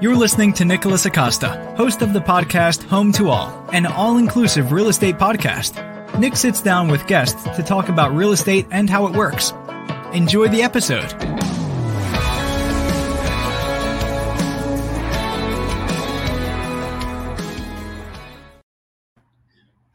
You're 0.00 0.16
listening 0.16 0.52
to 0.54 0.64
Nicholas 0.64 1.06
Acosta, 1.06 1.74
host 1.76 2.02
of 2.02 2.12
the 2.12 2.20
podcast 2.20 2.82
Home 2.84 3.12
to 3.12 3.28
All, 3.28 3.68
an 3.72 3.86
all 3.86 4.18
inclusive 4.18 4.72
real 4.72 4.88
estate 4.88 5.16
podcast. 5.16 5.80
Nick 6.18 6.36
sits 6.36 6.62
down 6.62 6.88
with 6.88 7.06
guests 7.06 7.42
to 7.56 7.62
talk 7.62 7.88
about 7.88 8.14
real 8.14 8.32
estate 8.32 8.66
and 8.70 8.88
how 8.88 9.06
it 9.06 9.16
works. 9.16 9.52
Enjoy 10.12 10.48
the 10.48 10.62
episode. 10.62 11.12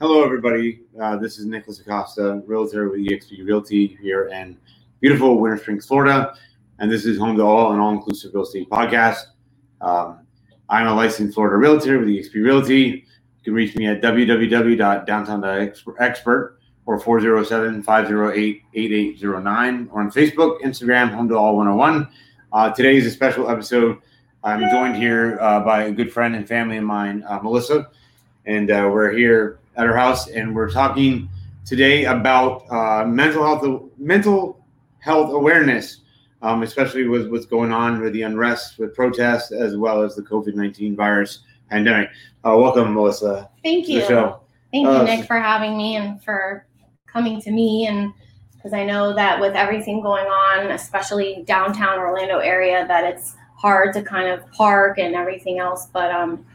Hello, 0.02 0.24
everybody. 0.24 0.82
Uh, 1.00 1.18
this 1.18 1.40
is 1.40 1.46
Nicholas 1.46 1.80
Acosta, 1.80 2.42
realtor 2.46 2.90
with 2.90 3.00
eXp 3.02 3.46
Realty 3.46 3.98
here 4.02 4.30
in 4.30 4.58
beautiful 5.02 5.40
Winter 5.40 5.58
Springs, 5.58 5.86
Florida. 5.86 6.34
And 6.82 6.90
this 6.90 7.06
is 7.06 7.18
Home 7.18 7.36
to 7.36 7.44
All, 7.44 7.74
an 7.74 7.80
all 7.80 7.92
inclusive 7.92 8.34
real 8.34 8.44
estate 8.44 8.70
podcast. 8.70 9.26
Um, 9.82 10.20
I'm 10.70 10.88
a 10.88 10.96
licensed 10.96 11.34
Florida 11.34 11.58
realtor 11.58 12.00
with 12.00 12.08
eXp 12.08 12.36
Realty. 12.36 12.80
You 12.80 13.02
can 13.44 13.54
reach 13.54 13.76
me 13.76 13.88
at 13.88 14.02
www.downtown.expert 14.02 16.60
or 16.86 16.98
407 16.98 17.84
508 17.84 18.64
8809 18.74 19.90
or 19.92 20.00
on 20.00 20.10
Facebook, 20.10 20.62
Instagram, 20.62 21.10
Home 21.10 21.28
to 21.28 21.36
All 21.36 21.58
101. 21.58 22.08
Uh, 22.54 22.72
today 22.72 22.96
is 22.96 23.06
a 23.06 23.12
special 23.12 23.50
episode. 23.50 23.98
I'm 24.46 24.62
joined 24.72 24.96
here 24.96 25.38
uh, 25.42 25.60
by 25.60 25.84
a 25.84 25.92
good 25.92 26.14
friend 26.14 26.34
and 26.34 26.48
family 26.48 26.78
of 26.78 26.86
mine, 26.86 27.26
uh, 27.28 27.42
Melissa, 27.44 27.90
and 28.46 28.72
uh, 28.72 28.90
we're 28.90 29.12
here 29.12 29.60
at 29.76 29.86
her 29.86 29.98
house 29.98 30.30
and 30.30 30.56
we're 30.56 30.72
talking 30.72 31.28
today 31.66 32.06
about 32.06 32.64
uh, 32.72 33.04
mental 33.06 33.44
health 33.44 33.66
mental 33.98 34.66
health 35.00 35.34
awareness 35.34 36.04
um, 36.42 36.64
especially 36.64 37.08
with 37.08 37.30
what's 37.30 37.46
going 37.46 37.72
on 37.72 38.00
with 38.02 38.14
the 38.14 38.22
unrest, 38.24 38.80
with 38.80 38.96
protests, 38.96 39.52
as 39.52 39.76
well 39.76 40.02
as 40.02 40.16
the 40.16 40.22
COVID 40.22 40.56
19 40.56 40.96
virus 40.96 41.40
pandemic. 41.70 42.10
Uh, 42.46 42.56
welcome, 42.58 42.94
Melissa. 42.94 43.50
Thank 43.64 43.88
you. 43.88 44.02
Thank 44.02 44.86
you, 44.86 44.90
uh, 44.90 45.04
Nick, 45.04 45.26
for 45.26 45.40
having 45.40 45.78
me 45.78 45.96
and 45.96 46.24
for 46.24 46.66
coming 47.08 47.42
to 47.42 47.52
me. 47.52 47.88
And 47.88 48.14
because 48.56 48.74
I 48.74 48.86
know 48.86 49.14
that 49.14 49.40
with 49.40 49.56
everything 49.56 50.02
going 50.02 50.28
on, 50.28 50.72
especially 50.72 51.44
downtown 51.46 51.98
Orlando 51.98 52.40
area, 52.40 52.86
that 52.88 53.04
it's 53.04 53.36
hard 53.58 53.94
to 53.94 54.02
kind 54.02 54.28
of 54.30 54.50
park 54.52 55.00
and 55.00 55.16
everything 55.16 55.60
else. 55.60 55.88
But 55.88 56.12
um, 56.12 56.46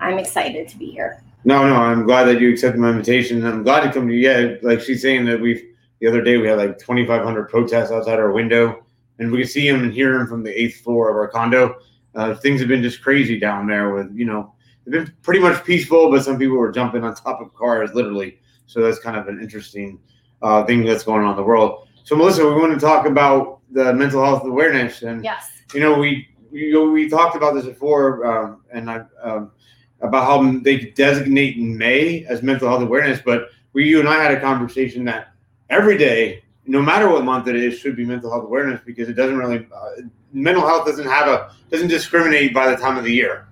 I'm 0.00 0.18
excited 0.18 0.68
to 0.68 0.76
be 0.76 0.90
here. 0.90 1.22
No, 1.44 1.66
no, 1.66 1.74
I'm 1.74 2.04
glad 2.04 2.24
that 2.24 2.40
you 2.40 2.50
accepted 2.50 2.80
my 2.80 2.90
invitation. 2.90 3.44
I'm 3.44 3.62
glad 3.62 3.80
to 3.80 3.92
come 3.92 4.06
to 4.08 4.14
you. 4.14 4.20
Yeah, 4.20 4.56
like 4.62 4.80
she's 4.80 5.02
saying 5.02 5.24
that 5.26 5.40
we've 5.40 5.62
the 6.00 6.08
other 6.08 6.20
day 6.20 6.36
we 6.36 6.48
had 6.48 6.58
like 6.58 6.78
2,500 6.78 7.48
protests 7.48 7.92
outside 7.92 8.18
our 8.18 8.32
window 8.32 8.84
and 9.18 9.30
we 9.30 9.38
can 9.38 9.48
see 9.48 9.66
him 9.66 9.82
and 9.82 9.92
hear 9.92 10.18
him 10.18 10.26
from 10.26 10.42
the 10.42 10.60
eighth 10.60 10.80
floor 10.80 11.10
of 11.10 11.16
our 11.16 11.28
condo. 11.28 11.76
Uh, 12.14 12.34
things 12.34 12.60
have 12.60 12.68
been 12.68 12.82
just 12.82 13.02
crazy 13.02 13.38
down 13.38 13.66
there. 13.66 13.94
With 13.94 14.14
you 14.14 14.24
know, 14.24 14.54
they've 14.84 15.04
been 15.04 15.14
pretty 15.22 15.40
much 15.40 15.64
peaceful, 15.64 16.10
but 16.10 16.24
some 16.24 16.38
people 16.38 16.56
were 16.56 16.72
jumping 16.72 17.04
on 17.04 17.14
top 17.14 17.40
of 17.40 17.54
cars, 17.54 17.90
literally. 17.94 18.38
So 18.66 18.80
that's 18.80 18.98
kind 18.98 19.16
of 19.16 19.28
an 19.28 19.40
interesting 19.40 19.98
uh, 20.42 20.64
thing 20.64 20.84
that's 20.84 21.04
going 21.04 21.22
on 21.22 21.30
in 21.30 21.36
the 21.36 21.42
world. 21.42 21.88
So 22.04 22.16
Melissa, 22.16 22.44
we 22.44 22.54
want 22.54 22.72
to 22.72 22.84
talk 22.84 23.06
about 23.06 23.60
the 23.70 23.92
mental 23.92 24.24
health 24.24 24.44
awareness, 24.44 25.02
and 25.02 25.24
yes, 25.24 25.50
you 25.72 25.80
know, 25.80 25.98
we 25.98 26.28
we, 26.50 26.76
we 26.76 27.08
talked 27.08 27.36
about 27.36 27.54
this 27.54 27.64
before, 27.64 28.26
um, 28.26 28.62
and 28.72 28.90
I 28.90 29.02
um, 29.22 29.52
about 30.00 30.24
how 30.24 30.60
they 30.60 30.90
designate 30.90 31.58
May 31.58 32.24
as 32.26 32.42
mental 32.42 32.68
health 32.68 32.82
awareness, 32.82 33.20
but 33.24 33.48
we 33.72 33.88
you 33.88 34.00
and 34.00 34.08
I 34.08 34.22
had 34.22 34.32
a 34.32 34.40
conversation 34.40 35.04
that 35.04 35.32
every 35.70 35.96
day 35.96 36.41
no 36.66 36.80
matter 36.80 37.08
what 37.08 37.24
month 37.24 37.48
it 37.48 37.56
is, 37.56 37.78
should 37.78 37.96
be 37.96 38.04
mental 38.04 38.30
health 38.30 38.44
awareness 38.44 38.80
because 38.84 39.08
it 39.08 39.14
doesn't 39.14 39.36
really 39.36 39.66
uh, 39.74 40.02
mental 40.32 40.66
health 40.66 40.86
doesn't 40.86 41.06
have 41.06 41.28
a 41.28 41.52
doesn't 41.70 41.88
discriminate 41.88 42.54
by 42.54 42.70
the 42.70 42.76
time 42.76 42.96
of 42.96 43.04
the 43.04 43.12
year, 43.12 43.48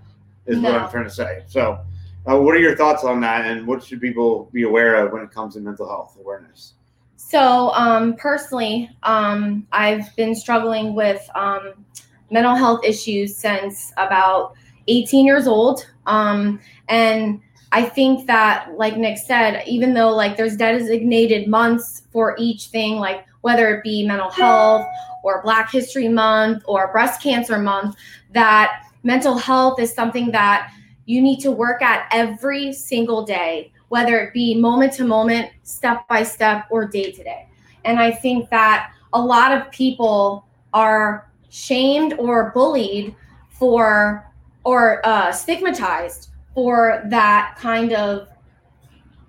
is 0.46 0.58
no. 0.58 0.70
what 0.70 0.80
I'm 0.80 0.90
trying 0.90 1.04
to 1.04 1.10
say. 1.10 1.42
So, 1.46 1.80
uh, 2.26 2.38
what 2.38 2.54
are 2.54 2.60
your 2.60 2.76
thoughts 2.76 3.04
on 3.04 3.20
that, 3.20 3.46
and 3.46 3.66
what 3.66 3.82
should 3.82 4.00
people 4.00 4.48
be 4.52 4.62
aware 4.62 5.04
of 5.04 5.12
when 5.12 5.22
it 5.22 5.30
comes 5.30 5.54
to 5.54 5.60
mental 5.60 5.88
health 5.88 6.16
awareness? 6.20 6.74
So, 7.16 7.70
um, 7.74 8.14
personally, 8.14 8.90
um, 9.02 9.66
I've 9.72 10.14
been 10.16 10.34
struggling 10.34 10.94
with 10.94 11.28
um, 11.34 11.84
mental 12.30 12.54
health 12.54 12.84
issues 12.84 13.36
since 13.36 13.92
about 13.96 14.54
18 14.88 15.26
years 15.26 15.46
old, 15.46 15.86
um, 16.06 16.60
and 16.88 17.40
I 17.72 17.84
think 17.84 18.26
that, 18.26 18.72
like 18.76 18.96
Nick 18.96 19.18
said, 19.18 19.62
even 19.66 19.94
though 19.94 20.10
like 20.10 20.36
there's 20.36 20.56
designated 20.56 21.48
months 21.48 22.02
for 22.10 22.34
each 22.38 22.66
thing, 22.66 22.96
like 22.96 23.24
whether 23.42 23.74
it 23.76 23.84
be 23.84 24.06
mental 24.06 24.30
health 24.30 24.86
or 25.22 25.40
Black 25.42 25.70
History 25.70 26.08
Month 26.08 26.64
or 26.66 26.90
Breast 26.90 27.22
Cancer 27.22 27.58
Month, 27.58 27.96
that 28.32 28.84
mental 29.02 29.36
health 29.36 29.78
is 29.78 29.94
something 29.94 30.30
that 30.32 30.72
you 31.06 31.22
need 31.22 31.40
to 31.40 31.50
work 31.50 31.80
at 31.80 32.08
every 32.12 32.72
single 32.72 33.24
day, 33.24 33.72
whether 33.88 34.18
it 34.18 34.34
be 34.34 34.54
moment 34.54 34.92
to 34.94 35.04
moment, 35.04 35.50
step 35.62 36.06
by 36.08 36.22
step, 36.22 36.66
or 36.70 36.86
day 36.86 37.12
to 37.12 37.22
day. 37.22 37.48
And 37.84 37.98
I 37.98 38.10
think 38.10 38.50
that 38.50 38.92
a 39.12 39.20
lot 39.20 39.52
of 39.52 39.70
people 39.70 40.46
are 40.72 41.30
shamed 41.50 42.14
or 42.14 42.50
bullied 42.50 43.14
for 43.48 44.26
or 44.64 45.04
uh, 45.06 45.32
stigmatized 45.32 46.29
for 46.54 47.02
that 47.06 47.56
kind 47.58 47.92
of 47.92 48.28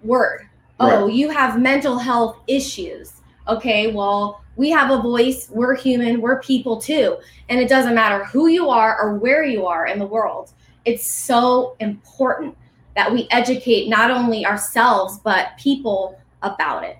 word. 0.03 0.47
Right. 0.79 0.93
Oh, 0.93 1.07
you 1.07 1.29
have 1.29 1.59
mental 1.59 1.97
health 1.97 2.37
issues. 2.47 3.21
Okay, 3.47 3.91
well, 3.91 4.41
we 4.55 4.69
have 4.71 4.91
a 4.91 5.01
voice. 5.01 5.49
We're 5.49 5.75
human. 5.75 6.21
We're 6.21 6.39
people 6.41 6.81
too. 6.81 7.17
And 7.49 7.59
it 7.59 7.69
doesn't 7.69 7.95
matter 7.95 8.25
who 8.25 8.47
you 8.47 8.69
are 8.69 8.99
or 8.99 9.17
where 9.17 9.43
you 9.43 9.65
are 9.65 9.87
in 9.87 9.99
the 9.99 10.05
world. 10.05 10.51
It's 10.85 11.09
so 11.09 11.75
important 11.79 12.57
that 12.95 13.11
we 13.11 13.27
educate 13.31 13.87
not 13.87 14.11
only 14.11 14.45
ourselves, 14.45 15.19
but 15.23 15.57
people 15.57 16.19
about 16.41 16.83
it. 16.83 16.97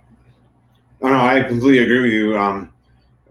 Oh, 1.01 1.09
no, 1.09 1.19
I 1.19 1.41
completely 1.43 1.79
agree 1.79 2.01
with 2.01 2.13
you. 2.13 2.37
Um, 2.37 2.71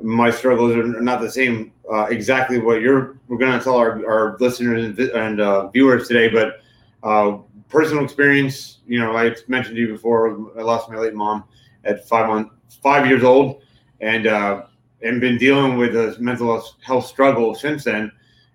my 0.03 0.31
struggles 0.31 0.75
are 0.75 0.85
not 1.01 1.21
the 1.21 1.31
same 1.31 1.73
uh, 1.93 2.05
exactly 2.05 2.59
what 2.59 2.81
you're 2.81 3.19
we're 3.29 3.37
going 3.37 3.57
to 3.57 3.63
tell 3.63 3.77
our, 3.77 4.05
our 4.07 4.37
listeners 4.39 4.85
and, 4.85 4.99
and 4.99 5.41
uh, 5.41 5.69
viewers 5.69 6.09
today 6.09 6.29
but 6.29 6.61
uh, 7.03 7.39
personal 7.69 8.05
experience, 8.05 8.79
you 8.87 8.99
know, 8.99 9.17
I 9.17 9.35
mentioned 9.49 9.77
to 9.77 9.81
you 9.81 9.89
before, 9.89 10.53
I 10.59 10.63
lost 10.63 10.91
my 10.91 10.97
late 10.97 11.15
mom 11.15 11.45
at 11.85 12.07
five 12.07 12.29
months, 12.29 12.55
five 12.83 13.07
years 13.07 13.25
old, 13.25 13.63
and 14.01 14.27
uh, 14.27 14.65
and 15.03 15.21
been 15.21 15.39
dealing 15.39 15.79
with 15.79 15.97
a 15.97 16.17
mental 16.19 16.63
health 16.83 17.07
struggle 17.07 17.55
since 17.55 17.85
then. 17.85 18.13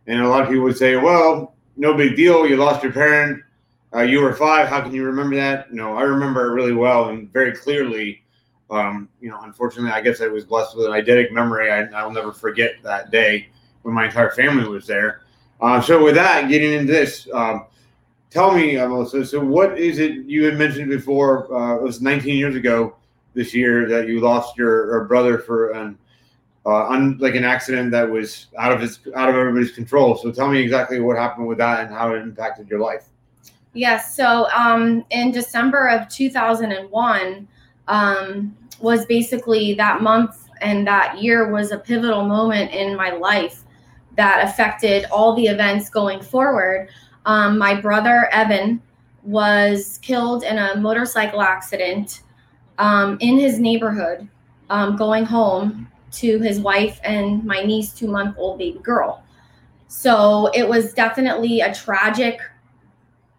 And 0.07 0.21
a 0.21 0.27
lot 0.27 0.43
of 0.43 0.49
people 0.49 0.63
would 0.65 0.77
say, 0.77 0.95
"Well, 0.95 1.55
no 1.77 1.93
big 1.95 2.15
deal. 2.15 2.47
You 2.47 2.57
lost 2.57 2.83
your 2.83 2.91
parent. 2.91 3.41
Uh, 3.93 4.01
you 4.01 4.19
were 4.19 4.33
five. 4.33 4.67
How 4.67 4.81
can 4.81 4.93
you 4.93 5.05
remember 5.05 5.35
that?" 5.37 5.73
No, 5.73 5.95
I 5.95 6.03
remember 6.03 6.47
it 6.47 6.53
really 6.53 6.73
well 6.73 7.09
and 7.09 7.31
very 7.31 7.55
clearly. 7.55 8.21
Um, 8.69 9.09
you 9.21 9.29
know, 9.29 9.39
unfortunately, 9.43 9.91
I 9.91 10.01
guess 10.01 10.21
I 10.21 10.27
was 10.27 10.43
blessed 10.43 10.75
with 10.75 10.87
an 10.87 10.91
eidetic 10.91 11.31
memory. 11.31 11.71
I, 11.71 11.83
I 11.85 12.03
will 12.03 12.11
never 12.11 12.33
forget 12.33 12.73
that 12.83 13.11
day 13.11 13.49
when 13.83 13.93
my 13.93 14.05
entire 14.05 14.31
family 14.31 14.67
was 14.67 14.87
there. 14.87 15.21
Uh, 15.61 15.79
so, 15.79 16.03
with 16.03 16.15
that, 16.15 16.49
getting 16.49 16.73
into 16.73 16.91
this. 16.91 17.27
Um, 17.33 17.67
tell 18.29 18.53
me, 18.53 18.75
Melissa. 18.75 19.25
So, 19.25 19.43
what 19.43 19.77
is 19.77 19.99
it 19.99 20.25
you 20.25 20.43
had 20.45 20.57
mentioned 20.57 20.89
before? 20.89 21.53
Uh, 21.53 21.75
it 21.75 21.81
was 21.81 22.01
19 22.01 22.37
years 22.37 22.55
ago 22.55 22.95
this 23.33 23.53
year 23.53 23.87
that 23.89 24.07
you 24.07 24.19
lost 24.19 24.57
your 24.57 25.03
brother 25.05 25.39
for 25.39 25.71
an 25.71 25.97
uh, 26.65 26.87
un, 26.87 27.17
like 27.19 27.35
an 27.35 27.43
accident 27.43 27.91
that 27.91 28.09
was 28.09 28.47
out 28.57 28.71
of 28.71 28.81
his 28.81 28.99
out 29.15 29.29
of 29.29 29.35
everybody's 29.35 29.71
control. 29.71 30.15
So, 30.15 30.31
tell 30.31 30.49
me 30.49 30.59
exactly 30.61 30.99
what 30.99 31.17
happened 31.17 31.47
with 31.47 31.57
that 31.59 31.85
and 31.85 31.93
how 31.93 32.13
it 32.13 32.19
impacted 32.19 32.69
your 32.69 32.79
life. 32.79 33.05
Yes. 33.73 34.15
So, 34.15 34.47
um, 34.51 35.05
in 35.09 35.31
December 35.31 35.87
of 35.89 36.07
2001, 36.07 37.47
um, 37.87 38.55
was 38.79 39.05
basically 39.05 39.73
that 39.75 40.01
month 40.01 40.49
and 40.61 40.87
that 40.87 41.21
year 41.21 41.51
was 41.51 41.71
a 41.71 41.77
pivotal 41.77 42.25
moment 42.25 42.71
in 42.71 42.95
my 42.95 43.11
life 43.11 43.63
that 44.15 44.47
affected 44.47 45.05
all 45.11 45.35
the 45.35 45.45
events 45.45 45.89
going 45.89 46.21
forward. 46.21 46.89
Um, 47.25 47.57
my 47.57 47.79
brother 47.79 48.29
Evan 48.31 48.81
was 49.23 49.99
killed 50.01 50.43
in 50.43 50.57
a 50.57 50.75
motorcycle 50.75 51.41
accident 51.41 52.21
um, 52.77 53.17
in 53.19 53.39
his 53.39 53.59
neighborhood, 53.59 54.27
um, 54.69 54.95
going 54.95 55.25
home 55.25 55.87
to 56.11 56.39
his 56.39 56.59
wife 56.59 56.99
and 57.03 57.43
my 57.43 57.61
niece, 57.61 57.93
two 57.93 58.07
month 58.07 58.35
old 58.37 58.57
baby 58.57 58.79
girl. 58.79 59.23
So 59.87 60.49
it 60.53 60.67
was 60.67 60.93
definitely 60.93 61.61
a 61.61 61.73
tragic, 61.73 62.39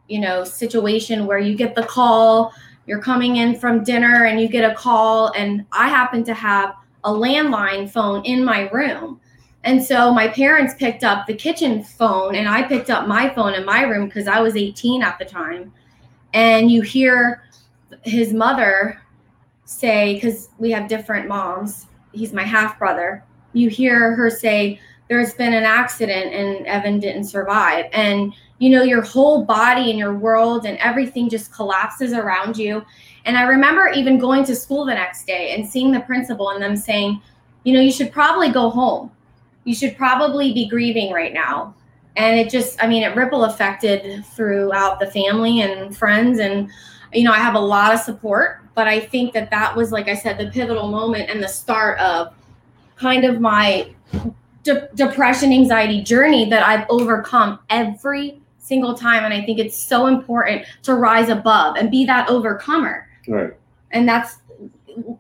you 0.08 0.20
know, 0.20 0.44
situation 0.44 1.26
where 1.26 1.38
you 1.38 1.54
get 1.56 1.74
the 1.74 1.82
call, 1.84 2.52
you're 2.86 3.00
coming 3.00 3.36
in 3.36 3.58
from 3.58 3.82
dinner 3.82 4.26
and 4.26 4.40
you 4.40 4.48
get 4.48 4.70
a 4.70 4.74
call, 4.74 5.32
and 5.36 5.64
I 5.72 5.88
happen 5.88 6.24
to 6.24 6.34
have 6.34 6.74
a 7.04 7.10
landline 7.10 7.90
phone 7.90 8.24
in 8.24 8.44
my 8.44 8.68
room. 8.70 9.20
And 9.66 9.82
so 9.82 10.14
my 10.14 10.28
parents 10.28 10.74
picked 10.74 11.02
up 11.02 11.26
the 11.26 11.34
kitchen 11.34 11.82
phone 11.82 12.36
and 12.36 12.48
I 12.48 12.62
picked 12.62 12.88
up 12.88 13.08
my 13.08 13.28
phone 13.28 13.52
in 13.52 13.64
my 13.64 13.82
room 13.82 14.06
because 14.06 14.28
I 14.28 14.40
was 14.40 14.54
18 14.54 15.02
at 15.02 15.18
the 15.18 15.24
time. 15.24 15.72
And 16.32 16.70
you 16.70 16.82
hear 16.82 17.42
his 18.04 18.32
mother 18.32 19.02
say, 19.64 20.14
because 20.14 20.50
we 20.58 20.70
have 20.70 20.88
different 20.88 21.26
moms, 21.26 21.86
he's 22.12 22.32
my 22.32 22.44
half 22.44 22.78
brother. 22.78 23.24
You 23.54 23.68
hear 23.68 24.14
her 24.14 24.30
say, 24.30 24.80
there's 25.08 25.34
been 25.34 25.52
an 25.52 25.64
accident 25.64 26.32
and 26.32 26.64
Evan 26.68 27.00
didn't 27.00 27.24
survive. 27.24 27.86
And, 27.92 28.32
you 28.58 28.70
know, 28.70 28.84
your 28.84 29.02
whole 29.02 29.44
body 29.44 29.90
and 29.90 29.98
your 29.98 30.14
world 30.14 30.64
and 30.64 30.78
everything 30.78 31.28
just 31.28 31.52
collapses 31.52 32.12
around 32.12 32.56
you. 32.56 32.84
And 33.24 33.36
I 33.36 33.42
remember 33.42 33.88
even 33.88 34.18
going 34.18 34.44
to 34.44 34.54
school 34.54 34.84
the 34.84 34.94
next 34.94 35.26
day 35.26 35.56
and 35.56 35.68
seeing 35.68 35.90
the 35.90 36.00
principal 36.00 36.50
and 36.50 36.62
them 36.62 36.76
saying, 36.76 37.20
you 37.64 37.72
know, 37.72 37.80
you 37.80 37.90
should 37.90 38.12
probably 38.12 38.50
go 38.50 38.70
home. 38.70 39.10
You 39.66 39.74
should 39.74 39.96
probably 39.96 40.54
be 40.54 40.66
grieving 40.68 41.12
right 41.12 41.34
now. 41.34 41.74
And 42.16 42.38
it 42.38 42.48
just, 42.48 42.82
I 42.82 42.86
mean, 42.86 43.02
it 43.02 43.14
ripple 43.14 43.44
affected 43.44 44.24
throughout 44.24 45.00
the 45.00 45.06
family 45.06 45.60
and 45.60 45.94
friends. 45.94 46.38
And, 46.38 46.70
you 47.12 47.24
know, 47.24 47.32
I 47.32 47.38
have 47.38 47.56
a 47.56 47.60
lot 47.60 47.92
of 47.92 48.00
support, 48.00 48.60
but 48.74 48.88
I 48.88 49.00
think 49.00 49.34
that 49.34 49.50
that 49.50 49.76
was, 49.76 49.92
like 49.92 50.08
I 50.08 50.14
said, 50.14 50.38
the 50.38 50.46
pivotal 50.46 50.88
moment 50.88 51.28
and 51.28 51.42
the 51.42 51.48
start 51.48 51.98
of 51.98 52.32
kind 52.94 53.24
of 53.24 53.40
my 53.40 53.92
de- 54.62 54.88
depression, 54.94 55.52
anxiety 55.52 56.02
journey 56.02 56.48
that 56.48 56.66
I've 56.66 56.86
overcome 56.88 57.58
every 57.68 58.40
single 58.58 58.94
time. 58.94 59.24
And 59.24 59.34
I 59.34 59.44
think 59.44 59.58
it's 59.58 59.76
so 59.76 60.06
important 60.06 60.64
to 60.84 60.94
rise 60.94 61.28
above 61.28 61.76
and 61.76 61.90
be 61.90 62.06
that 62.06 62.30
overcomer. 62.30 63.08
Right. 63.28 63.52
And 63.90 64.08
that's 64.08 64.38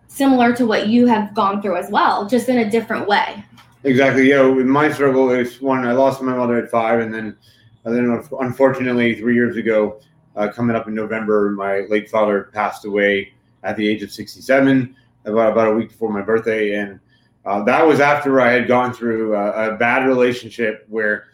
similar 0.08 0.54
to 0.54 0.66
what 0.66 0.88
you 0.88 1.06
have 1.06 1.34
gone 1.34 1.60
through 1.60 1.76
as 1.76 1.90
well, 1.90 2.26
just 2.26 2.48
in 2.48 2.58
a 2.58 2.70
different 2.70 3.06
way. 3.06 3.44
Exactly. 3.86 4.28
Yeah. 4.28 4.42
My 4.42 4.90
struggle 4.90 5.30
is 5.30 5.60
one. 5.62 5.86
I 5.86 5.92
lost 5.92 6.20
my 6.20 6.34
mother 6.34 6.58
at 6.58 6.68
five, 6.72 6.98
and 6.98 7.14
then, 7.14 7.36
and 7.84 7.94
then 7.94 8.28
unfortunately, 8.40 9.14
three 9.14 9.34
years 9.34 9.56
ago, 9.56 10.00
uh, 10.34 10.48
coming 10.48 10.74
up 10.74 10.88
in 10.88 10.94
November, 10.94 11.52
my 11.52 11.86
late 11.88 12.10
father 12.10 12.50
passed 12.52 12.84
away 12.84 13.32
at 13.62 13.76
the 13.76 13.88
age 13.88 14.02
of 14.02 14.10
67, 14.10 14.94
about 15.24 15.52
about 15.52 15.68
a 15.68 15.72
week 15.72 15.90
before 15.90 16.12
my 16.12 16.20
birthday, 16.20 16.74
and 16.74 16.98
uh, 17.44 17.62
that 17.62 17.86
was 17.86 18.00
after 18.00 18.40
I 18.40 18.50
had 18.50 18.66
gone 18.66 18.92
through 18.92 19.36
a, 19.36 19.74
a, 19.74 19.76
bad 19.76 20.04
relationship 20.04 20.84
where 20.88 21.28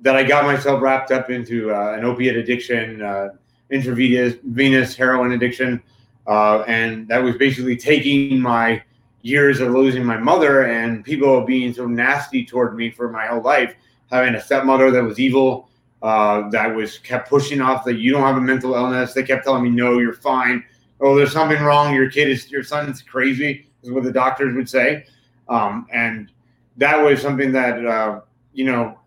that 0.00 0.16
I 0.16 0.22
got 0.22 0.44
myself 0.44 0.80
wrapped 0.80 1.10
up 1.10 1.28
into 1.28 1.74
uh, 1.74 1.92
an 1.92 2.06
opiate 2.06 2.36
addiction, 2.36 3.02
uh, 3.02 3.28
intravenous 3.70 4.36
venous 4.44 4.96
heroin 4.96 5.32
addiction, 5.32 5.82
uh, 6.26 6.60
and 6.62 7.06
that 7.08 7.22
was 7.22 7.36
basically 7.36 7.76
taking 7.76 8.40
my 8.40 8.82
years 9.28 9.60
of 9.60 9.70
losing 9.72 10.04
my 10.04 10.16
mother 10.16 10.62
and 10.62 11.04
people 11.04 11.42
being 11.42 11.72
so 11.74 11.86
nasty 11.86 12.44
toward 12.44 12.76
me 12.76 12.90
for 12.90 13.10
my 13.10 13.26
whole 13.26 13.42
life, 13.42 13.74
having 14.10 14.34
a 14.34 14.40
stepmother 14.40 14.90
that 14.90 15.02
was 15.02 15.20
evil, 15.20 15.68
uh, 16.02 16.48
that 16.48 16.74
was 16.74 16.98
kept 16.98 17.28
pushing 17.28 17.60
off 17.60 17.84
that 17.84 17.98
you 17.98 18.10
don't 18.10 18.22
have 18.22 18.36
a 18.36 18.40
mental 18.40 18.74
illness. 18.74 19.12
They 19.12 19.22
kept 19.22 19.44
telling 19.44 19.64
me, 19.64 19.70
no, 19.70 19.98
you're 19.98 20.14
fine. 20.14 20.64
Oh, 21.00 21.14
there's 21.14 21.32
something 21.32 21.62
wrong. 21.62 21.94
Your 21.94 22.10
kid 22.10 22.28
is, 22.28 22.50
your 22.50 22.64
son's 22.64 23.02
crazy, 23.02 23.68
is 23.82 23.90
what 23.90 24.02
the 24.02 24.12
doctors 24.12 24.54
would 24.56 24.68
say. 24.68 25.06
Um, 25.48 25.86
and 25.92 26.32
that 26.76 26.96
was 26.96 27.20
something 27.20 27.52
that, 27.52 27.84
uh, 27.84 28.20
you 28.52 28.64
know, 28.64 28.98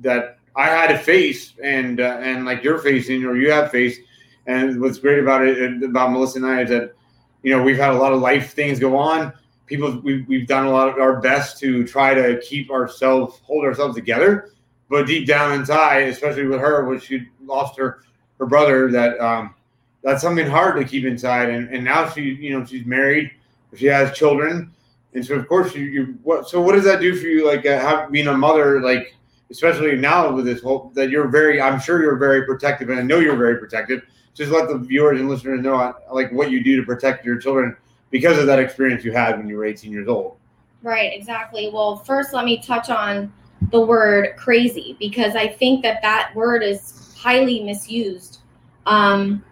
that 0.00 0.38
I 0.56 0.66
had 0.66 0.88
to 0.88 0.98
face 0.98 1.52
and, 1.62 2.00
uh, 2.00 2.18
and 2.20 2.44
like 2.44 2.64
you're 2.64 2.78
facing 2.78 3.24
or 3.24 3.36
you 3.36 3.50
have 3.50 3.70
faced. 3.70 4.00
And 4.46 4.80
what's 4.80 4.98
great 4.98 5.18
about 5.18 5.46
it, 5.46 5.82
about 5.82 6.10
Melissa 6.10 6.38
and 6.38 6.46
I 6.46 6.62
is 6.62 6.70
that, 6.70 6.94
you 7.42 7.54
know, 7.54 7.62
we've 7.62 7.76
had 7.76 7.90
a 7.90 7.98
lot 7.98 8.12
of 8.12 8.20
life 8.20 8.54
things 8.54 8.78
go 8.78 8.96
on. 8.96 9.32
People, 9.68 10.00
we've, 10.00 10.26
we've 10.26 10.46
done 10.46 10.66
a 10.66 10.70
lot 10.70 10.88
of 10.88 10.98
our 10.98 11.20
best 11.20 11.58
to 11.60 11.86
try 11.86 12.14
to 12.14 12.40
keep 12.40 12.70
ourselves, 12.70 13.40
hold 13.44 13.64
ourselves 13.64 13.94
together. 13.94 14.50
But 14.88 15.06
deep 15.06 15.26
down 15.26 15.52
inside, 15.52 16.08
especially 16.08 16.46
with 16.46 16.60
her, 16.60 16.84
when 16.86 16.98
she 16.98 17.28
lost 17.44 17.78
her, 17.78 18.02
her 18.38 18.46
brother, 18.46 18.90
that, 18.90 19.20
um, 19.20 19.54
that's 20.02 20.22
something 20.22 20.46
hard 20.46 20.76
to 20.76 20.84
keep 20.84 21.04
inside. 21.04 21.50
And, 21.50 21.68
and 21.68 21.84
now 21.84 22.08
she, 22.08 22.22
you 22.22 22.58
know, 22.58 22.64
she's 22.64 22.86
married, 22.86 23.30
she 23.76 23.86
has 23.86 24.16
children 24.16 24.72
and 25.14 25.24
so 25.24 25.34
of 25.34 25.48
course 25.48 25.74
you, 25.74 25.84
you 25.84 26.18
what 26.22 26.48
so 26.48 26.60
what 26.60 26.74
does 26.74 26.84
that 26.84 27.00
do 27.00 27.14
for 27.16 27.26
you 27.26 27.46
like 27.46 27.66
uh, 27.66 27.78
have, 27.78 28.10
being 28.10 28.28
a 28.28 28.36
mother 28.36 28.80
like 28.80 29.14
especially 29.50 29.96
now 29.96 30.30
with 30.30 30.44
this 30.44 30.62
whole 30.62 30.90
that 30.94 31.10
you're 31.10 31.28
very 31.28 31.60
i'm 31.60 31.80
sure 31.80 32.02
you're 32.02 32.16
very 32.16 32.44
protective 32.44 32.88
and 32.90 32.98
i 32.98 33.02
know 33.02 33.18
you're 33.18 33.36
very 33.36 33.56
protective 33.56 34.02
just 34.34 34.52
let 34.52 34.68
the 34.68 34.78
viewers 34.78 35.18
and 35.18 35.28
listeners 35.28 35.60
know 35.60 35.74
uh, 35.74 35.92
like 36.12 36.30
what 36.32 36.50
you 36.50 36.62
do 36.62 36.76
to 36.76 36.84
protect 36.84 37.24
your 37.24 37.38
children 37.38 37.76
because 38.10 38.38
of 38.38 38.46
that 38.46 38.58
experience 38.58 39.04
you 39.04 39.12
had 39.12 39.36
when 39.36 39.48
you 39.48 39.56
were 39.56 39.64
18 39.64 39.90
years 39.90 40.08
old 40.08 40.36
right 40.82 41.12
exactly 41.12 41.70
well 41.72 41.96
first 41.96 42.32
let 42.32 42.44
me 42.44 42.62
touch 42.62 42.90
on 42.90 43.32
the 43.70 43.80
word 43.80 44.36
crazy 44.36 44.96
because 44.98 45.34
i 45.34 45.46
think 45.46 45.82
that 45.82 46.00
that 46.02 46.32
word 46.34 46.62
is 46.62 47.14
highly 47.16 47.62
misused 47.62 48.38
um, 48.86 49.44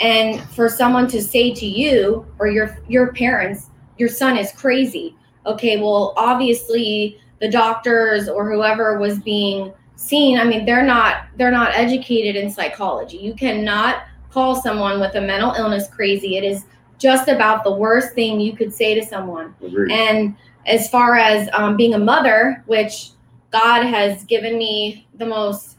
and 0.00 0.40
for 0.50 0.68
someone 0.68 1.06
to 1.06 1.22
say 1.22 1.54
to 1.54 1.66
you 1.66 2.26
or 2.38 2.48
your 2.48 2.78
your 2.88 3.12
parents 3.12 3.70
your 4.00 4.08
son 4.08 4.36
is 4.36 4.50
crazy. 4.52 5.14
Okay, 5.46 5.76
well, 5.76 6.14
obviously 6.16 7.20
the 7.40 7.48
doctors 7.48 8.28
or 8.28 8.50
whoever 8.50 8.98
was 8.98 9.18
being 9.20 9.72
seen, 9.96 10.38
I 10.40 10.44
mean, 10.44 10.64
they're 10.64 10.84
not 10.84 11.26
they're 11.36 11.50
not 11.50 11.72
educated 11.74 12.34
in 12.34 12.50
psychology. 12.50 13.18
You 13.18 13.34
cannot 13.34 14.04
call 14.30 14.60
someone 14.60 15.00
with 15.00 15.14
a 15.14 15.20
mental 15.20 15.52
illness 15.52 15.86
crazy. 15.86 16.38
It 16.38 16.44
is 16.44 16.64
just 17.00 17.28
about 17.28 17.64
the 17.64 17.72
worst 17.72 18.14
thing 18.14 18.38
you 18.38 18.54
could 18.56 18.72
say 18.72 18.94
to 18.94 19.04
someone. 19.04 19.54
Agreed. 19.62 19.90
And 19.90 20.36
as 20.66 20.88
far 20.88 21.16
as 21.16 21.48
um, 21.52 21.76
being 21.76 21.94
a 21.94 21.98
mother, 21.98 22.62
which 22.66 23.10
God 23.50 23.84
has 23.84 24.24
given 24.24 24.58
me 24.58 25.08
the 25.14 25.26
most 25.26 25.78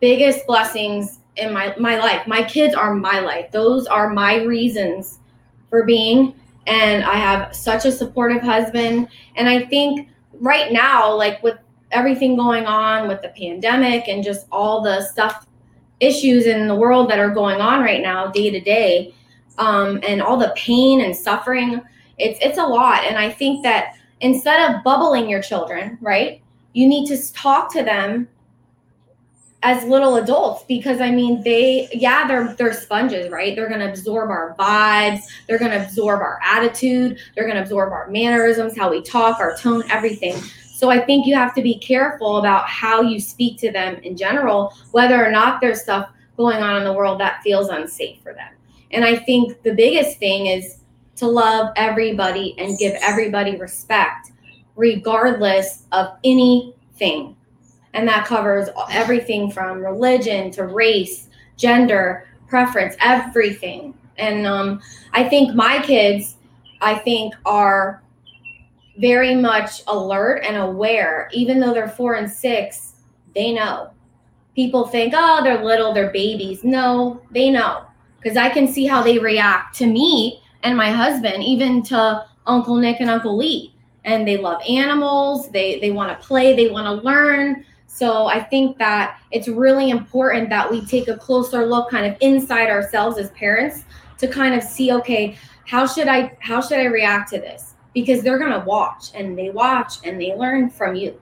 biggest 0.00 0.46
blessings 0.46 1.20
in 1.36 1.52
my 1.52 1.74
my 1.78 1.96
life. 1.98 2.26
My 2.26 2.42
kids 2.42 2.74
are 2.74 2.94
my 2.94 3.20
life. 3.20 3.50
Those 3.50 3.86
are 3.86 4.10
my 4.10 4.42
reasons 4.42 5.18
for 5.70 5.84
being 5.84 6.34
and 6.66 7.02
I 7.04 7.14
have 7.14 7.54
such 7.54 7.84
a 7.84 7.92
supportive 7.92 8.42
husband. 8.42 9.08
And 9.36 9.48
I 9.48 9.64
think 9.66 10.08
right 10.34 10.72
now, 10.72 11.14
like 11.14 11.42
with 11.42 11.58
everything 11.90 12.36
going 12.36 12.66
on 12.66 13.08
with 13.08 13.22
the 13.22 13.30
pandemic 13.30 14.08
and 14.08 14.22
just 14.22 14.46
all 14.52 14.82
the 14.82 15.02
stuff, 15.02 15.46
issues 16.00 16.46
in 16.46 16.66
the 16.66 16.74
world 16.74 17.08
that 17.10 17.18
are 17.18 17.30
going 17.30 17.60
on 17.60 17.80
right 17.80 18.02
now, 18.02 18.26
day 18.26 18.50
to 18.50 18.60
day, 18.60 19.14
um, 19.58 20.00
and 20.02 20.22
all 20.22 20.36
the 20.36 20.52
pain 20.56 21.00
and 21.02 21.16
suffering, 21.16 21.80
it's 22.18 22.38
it's 22.42 22.58
a 22.58 22.64
lot. 22.64 23.04
And 23.04 23.18
I 23.18 23.30
think 23.30 23.62
that 23.62 23.96
instead 24.20 24.70
of 24.70 24.82
bubbling 24.82 25.28
your 25.28 25.42
children, 25.42 25.98
right, 26.00 26.42
you 26.72 26.86
need 26.88 27.06
to 27.08 27.32
talk 27.32 27.72
to 27.74 27.82
them 27.82 28.28
as 29.64 29.84
little 29.84 30.16
adults 30.16 30.64
because 30.66 31.00
I 31.00 31.10
mean 31.10 31.42
they 31.44 31.88
yeah 31.92 32.26
they're 32.26 32.54
they're 32.54 32.72
sponges 32.72 33.30
right? 33.30 33.54
They're 33.54 33.68
to 33.68 33.88
absorb 33.88 34.30
our 34.30 34.56
vibes. 34.58 35.20
They're 35.46 35.58
to 35.58 35.84
absorb 35.84 36.20
our 36.20 36.40
attitude. 36.42 37.18
They're 37.34 37.46
to 37.46 37.60
absorb 37.60 37.92
our 37.92 38.08
mannerisms 38.08 38.76
how 38.76 38.90
we 38.90 39.02
talk 39.02 39.38
our 39.38 39.56
tone 39.56 39.84
everything. 39.88 40.34
So 40.34 40.90
I 40.90 40.98
think 40.98 41.26
you 41.26 41.36
have 41.36 41.54
to 41.54 41.62
be 41.62 41.78
careful 41.78 42.38
about 42.38 42.68
how 42.68 43.02
you 43.02 43.20
speak 43.20 43.58
to 43.60 43.70
them 43.70 43.96
in 44.02 44.16
general 44.16 44.74
whether 44.90 45.24
or 45.24 45.30
not 45.30 45.60
there's 45.60 45.82
stuff 45.82 46.10
going 46.36 46.60
on 46.60 46.76
in 46.76 46.84
the 46.84 46.92
world 46.92 47.20
that 47.20 47.40
feels 47.42 47.68
unsafe 47.68 48.20
for 48.20 48.32
them 48.32 48.48
and 48.92 49.04
I 49.04 49.16
think 49.16 49.62
the 49.62 49.74
biggest 49.74 50.18
thing 50.18 50.46
is 50.46 50.78
to 51.16 51.26
love 51.26 51.72
everybody 51.76 52.54
and 52.58 52.78
give 52.78 52.94
everybody 53.00 53.56
respect 53.56 54.32
regardless 54.76 55.84
of 55.92 56.16
anything 56.24 57.36
and 57.94 58.08
that 58.08 58.26
covers 58.26 58.68
everything 58.90 59.50
from 59.50 59.84
religion 59.84 60.50
to 60.52 60.66
race, 60.66 61.28
gender, 61.56 62.26
preference, 62.48 62.96
everything. 63.00 63.94
And 64.16 64.46
um, 64.46 64.80
I 65.12 65.28
think 65.28 65.54
my 65.54 65.80
kids, 65.82 66.36
I 66.80 66.94
think, 66.96 67.34
are 67.44 68.02
very 68.98 69.34
much 69.34 69.82
alert 69.88 70.42
and 70.44 70.56
aware. 70.56 71.28
Even 71.32 71.60
though 71.60 71.72
they're 71.72 71.88
four 71.88 72.14
and 72.14 72.30
six, 72.30 72.94
they 73.34 73.52
know. 73.52 73.90
People 74.54 74.86
think, 74.86 75.14
oh, 75.16 75.42
they're 75.42 75.64
little, 75.64 75.94
they're 75.94 76.12
babies. 76.12 76.62
No, 76.62 77.22
they 77.30 77.50
know. 77.50 77.84
Because 78.22 78.36
I 78.36 78.48
can 78.48 78.68
see 78.68 78.86
how 78.86 79.02
they 79.02 79.18
react 79.18 79.74
to 79.76 79.86
me 79.86 80.42
and 80.62 80.76
my 80.76 80.90
husband, 80.90 81.42
even 81.42 81.82
to 81.84 82.24
Uncle 82.46 82.76
Nick 82.76 83.00
and 83.00 83.10
Uncle 83.10 83.36
Lee. 83.36 83.74
And 84.04 84.26
they 84.26 84.36
love 84.36 84.60
animals, 84.68 85.50
they, 85.50 85.78
they 85.80 85.90
want 85.90 86.10
to 86.10 86.26
play, 86.26 86.54
they 86.54 86.70
want 86.70 86.86
to 86.86 87.06
learn. 87.06 87.64
So 87.86 88.26
I 88.26 88.42
think 88.42 88.78
that 88.78 89.20
it's 89.30 89.48
really 89.48 89.90
important 89.90 90.48
that 90.48 90.70
we 90.70 90.84
take 90.86 91.08
a 91.08 91.16
closer 91.16 91.66
look 91.66 91.90
kind 91.90 92.06
of 92.06 92.16
inside 92.20 92.68
ourselves 92.68 93.18
as 93.18 93.30
parents 93.30 93.84
to 94.18 94.28
kind 94.28 94.54
of 94.54 94.62
see 94.62 94.92
okay, 94.92 95.36
how 95.66 95.86
should 95.86 96.08
I 96.08 96.36
how 96.40 96.60
should 96.60 96.78
I 96.78 96.84
react 96.84 97.30
to 97.30 97.38
this? 97.38 97.74
Because 97.92 98.22
they're 98.22 98.38
to 98.38 98.64
watch 98.66 99.10
and 99.14 99.38
they 99.38 99.50
watch 99.50 99.94
and 100.04 100.20
they 100.20 100.34
learn 100.34 100.70
from 100.70 100.94
you. 100.94 101.20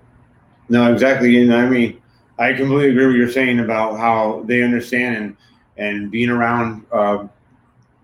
No, 0.69 0.93
exactly. 0.93 1.43
And 1.43 1.53
I 1.53 1.69
mean, 1.69 2.01
I 2.39 2.53
completely 2.53 2.91
agree 2.91 3.07
with 3.07 3.17
you're 3.17 3.31
saying 3.31 3.61
about 3.61 3.99
how 3.99 4.45
they 4.47 4.63
understand 4.63 5.17
and 5.17 5.37
and 5.81 6.11
being 6.11 6.29
around 6.29 6.85
uh, 6.93 7.27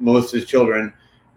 Melissa's 0.00 0.46
children 0.46 0.92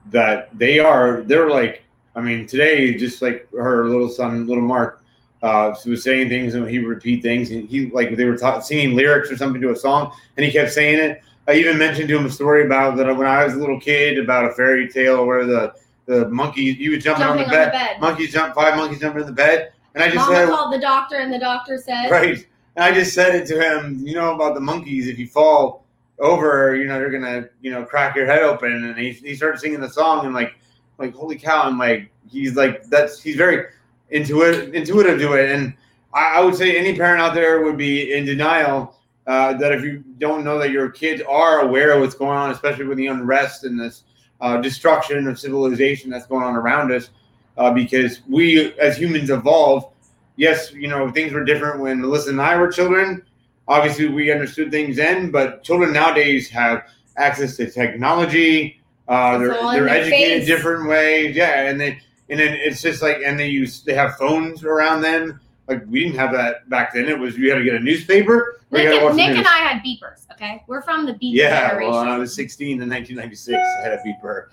that 0.09 0.57
they 0.57 0.79
are 0.79 1.21
they're 1.21 1.49
like 1.49 1.83
I 2.15 2.21
mean 2.21 2.47
today 2.47 2.95
just 2.95 3.21
like 3.21 3.47
her 3.51 3.87
little 3.87 4.09
son 4.09 4.47
little 4.47 4.63
Mark 4.63 5.03
uh, 5.43 5.75
he 5.75 5.89
was 5.89 6.03
saying 6.03 6.29
things 6.29 6.55
and 6.55 6.67
he 6.67 6.79
would 6.79 6.87
repeat 6.87 7.21
things 7.21 7.51
and 7.51 7.69
he 7.69 7.89
like 7.91 8.15
they 8.15 8.25
were 8.25 8.37
ta- 8.37 8.59
singing 8.59 8.95
lyrics 8.95 9.31
or 9.31 9.37
something 9.37 9.61
to 9.61 9.71
a 9.71 9.75
song 9.75 10.11
and 10.37 10.45
he 10.45 10.51
kept 10.51 10.71
saying 10.71 10.99
it. 10.99 11.21
I 11.47 11.53
even 11.53 11.77
mentioned 11.77 12.09
to 12.09 12.17
him 12.17 12.25
a 12.25 12.29
story 12.29 12.65
about 12.65 12.95
that 12.97 13.15
when 13.15 13.25
I 13.25 13.43
was 13.43 13.53
a 13.53 13.57
little 13.57 13.79
kid 13.79 14.19
about 14.19 14.45
a 14.45 14.51
fairy 14.53 14.89
tale 14.89 15.25
where 15.25 15.45
the 15.45 15.73
the 16.05 16.27
monkey 16.29 16.63
you 16.63 16.91
would 16.91 17.01
jump 17.01 17.19
on 17.19 17.37
the 17.37 17.43
bed, 17.43 17.67
the 17.67 17.71
bed, 17.71 18.01
monkeys 18.01 18.33
jump 18.33 18.55
five 18.55 18.75
monkeys 18.75 18.99
jump 18.99 19.15
in 19.17 19.25
the 19.25 19.31
bed 19.31 19.71
And 19.93 20.03
I 20.03 20.07
just 20.07 20.17
Mama 20.17 20.35
said, 20.35 20.49
called 20.49 20.73
the 20.73 20.79
doctor, 20.79 21.17
and 21.17 21.31
the 21.31 21.39
doctor 21.39 21.77
said, 21.77 22.09
right. 22.09 22.45
And 22.75 22.83
I 22.83 22.91
just 22.91 23.13
said 23.13 23.35
it 23.35 23.45
to 23.47 23.59
him. 23.59 23.99
You 24.05 24.15
know 24.15 24.33
about 24.33 24.55
the 24.55 24.61
monkeys? 24.61 25.07
If 25.07 25.19
you 25.19 25.27
fall 25.27 25.85
over, 26.19 26.75
you 26.75 26.85
know 26.85 26.99
they're 26.99 27.09
gonna, 27.09 27.49
you 27.61 27.71
know, 27.71 27.83
crack 27.83 28.15
your 28.15 28.25
head 28.25 28.43
open. 28.43 28.71
And 28.71 28.97
he, 28.97 29.11
he 29.11 29.35
started 29.35 29.59
singing 29.59 29.79
the 29.79 29.89
song, 29.89 30.25
and 30.25 30.33
like, 30.33 30.55
like 30.97 31.13
holy 31.13 31.37
cow! 31.37 31.63
I'm 31.63 31.77
like, 31.77 32.11
he's 32.29 32.55
like, 32.55 32.85
that's 32.85 33.21
he's 33.21 33.35
very 33.35 33.67
intuitive, 34.09 34.73
intuitive 34.73 35.19
to 35.19 35.33
it. 35.33 35.51
And 35.51 35.73
I, 36.13 36.37
I 36.37 36.39
would 36.41 36.55
say 36.55 36.77
any 36.77 36.95
parent 36.95 37.21
out 37.21 37.33
there 37.33 37.63
would 37.63 37.77
be 37.77 38.13
in 38.13 38.25
denial 38.25 38.95
uh, 39.27 39.53
that 39.53 39.71
if 39.71 39.83
you 39.83 40.03
don't 40.17 40.43
know 40.43 40.57
that 40.57 40.71
your 40.71 40.89
kids 40.89 41.21
are 41.29 41.59
aware 41.59 41.91
of 41.91 42.01
what's 42.01 42.15
going 42.15 42.37
on, 42.37 42.51
especially 42.51 42.85
with 42.85 42.97
the 42.97 43.07
unrest 43.07 43.63
and 43.63 43.79
this 43.79 44.03
uh, 44.41 44.57
destruction 44.57 45.27
of 45.27 45.39
civilization 45.39 46.09
that's 46.09 46.25
going 46.25 46.43
on 46.43 46.55
around 46.55 46.91
us, 46.91 47.11
uh, 47.57 47.71
because 47.71 48.21
we 48.27 48.73
as 48.79 48.97
humans 48.97 49.29
evolve. 49.29 49.91
Yes, 50.35 50.71
you 50.71 50.87
know 50.87 51.11
things 51.11 51.33
were 51.33 51.43
different 51.43 51.79
when 51.79 52.01
Melissa 52.01 52.29
and 52.29 52.41
I 52.41 52.57
were 52.57 52.71
children. 52.71 53.21
Obviously, 53.69 54.07
we 54.07 54.31
understood 54.31 54.71
things 54.71 54.97
then, 54.97 55.29
but 55.29 55.63
children 55.63 55.93
nowadays 55.93 56.49
have 56.49 56.87
access 57.17 57.55
to 57.57 57.69
technology. 57.69 58.81
Uh, 59.07 59.37
they're 59.37 59.53
they're 59.53 59.87
educated 59.87 60.39
face. 60.39 60.47
different 60.47 60.89
ways. 60.89 61.35
Yeah, 61.35 61.69
and 61.69 61.79
then 61.79 62.01
and 62.29 62.39
then 62.39 62.55
it's 62.55 62.81
just 62.81 63.03
like 63.03 63.17
and 63.23 63.39
they 63.39 63.47
use 63.47 63.81
they 63.83 63.93
have 63.93 64.15
phones 64.15 64.63
around 64.63 65.01
them. 65.01 65.39
Like 65.67 65.83
we 65.87 66.03
didn't 66.03 66.17
have 66.17 66.31
that 66.31 66.67
back 66.69 66.95
then. 66.95 67.05
It 67.05 67.17
was 67.17 67.37
you 67.37 67.51
had 67.51 67.59
to 67.59 67.63
get 67.63 67.75
a 67.75 67.79
newspaper. 67.79 68.59
Nick, 68.71 68.87
had 68.87 68.99
to 68.99 69.03
watch 69.05 69.09
and, 69.11 69.17
Nick 69.17 69.37
and 69.37 69.47
I 69.47 69.57
had 69.59 69.83
beepers. 69.83 70.25
Okay, 70.31 70.63
we're 70.67 70.81
from 70.81 71.05
the 71.05 71.13
beeper 71.13 71.33
Yeah, 71.33 71.69
generation. 71.69 71.91
well, 71.91 71.99
I 71.99 72.17
was 72.17 72.33
16 72.33 72.81
in 72.81 72.89
1996. 72.89 73.55
I 73.55 73.83
had 73.83 73.93
a 73.93 74.01
beeper. 74.03 74.47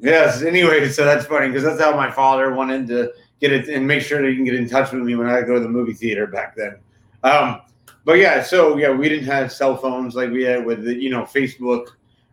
Yes. 0.00 0.42
Anyway, 0.42 0.88
so 0.88 1.04
that's 1.04 1.26
funny 1.26 1.48
because 1.48 1.64
that's 1.64 1.80
how 1.80 1.94
my 1.94 2.10
father 2.10 2.54
wanted 2.54 2.86
to 2.88 3.12
get 3.40 3.52
it 3.52 3.68
and 3.68 3.86
make 3.86 4.02
sure 4.02 4.22
that 4.22 4.28
he 4.28 4.36
can 4.36 4.44
get 4.44 4.54
in 4.54 4.68
touch 4.68 4.92
with 4.92 5.02
me 5.02 5.14
when 5.14 5.26
I 5.26 5.42
go 5.42 5.54
to 5.54 5.60
the 5.60 5.68
movie 5.68 5.92
theater 5.92 6.26
back 6.26 6.56
then. 6.56 6.76
Um, 7.22 7.60
but 8.04 8.14
yeah, 8.14 8.42
so 8.42 8.76
yeah, 8.76 8.90
we 8.90 9.08
didn't 9.08 9.26
have 9.26 9.52
cell 9.52 9.76
phones 9.76 10.14
like 10.14 10.30
we 10.30 10.42
had 10.42 10.64
with 10.64 10.84
the, 10.84 10.94
you 10.94 11.10
know 11.10 11.22
Facebook. 11.22 11.88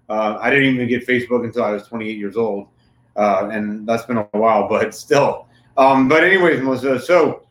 Uh, 0.10 0.38
I 0.40 0.50
didn't 0.50 0.76
even 0.76 0.88
get 0.88 1.06
Facebook 1.06 1.44
until 1.44 1.64
I 1.64 1.72
was 1.72 1.88
28 1.88 2.18
years 2.18 2.38
old, 2.38 2.70
uh, 3.18 3.50
and 3.52 3.88
that's 3.88 4.06
been 4.06 4.18
a 4.18 4.24
while, 4.32 4.68
but 4.70 4.96
still. 4.96 5.48
Um, 5.76 6.08
but 6.08 6.24
anyways, 6.24 6.62
Melissa, 6.62 7.00
so 7.00 7.48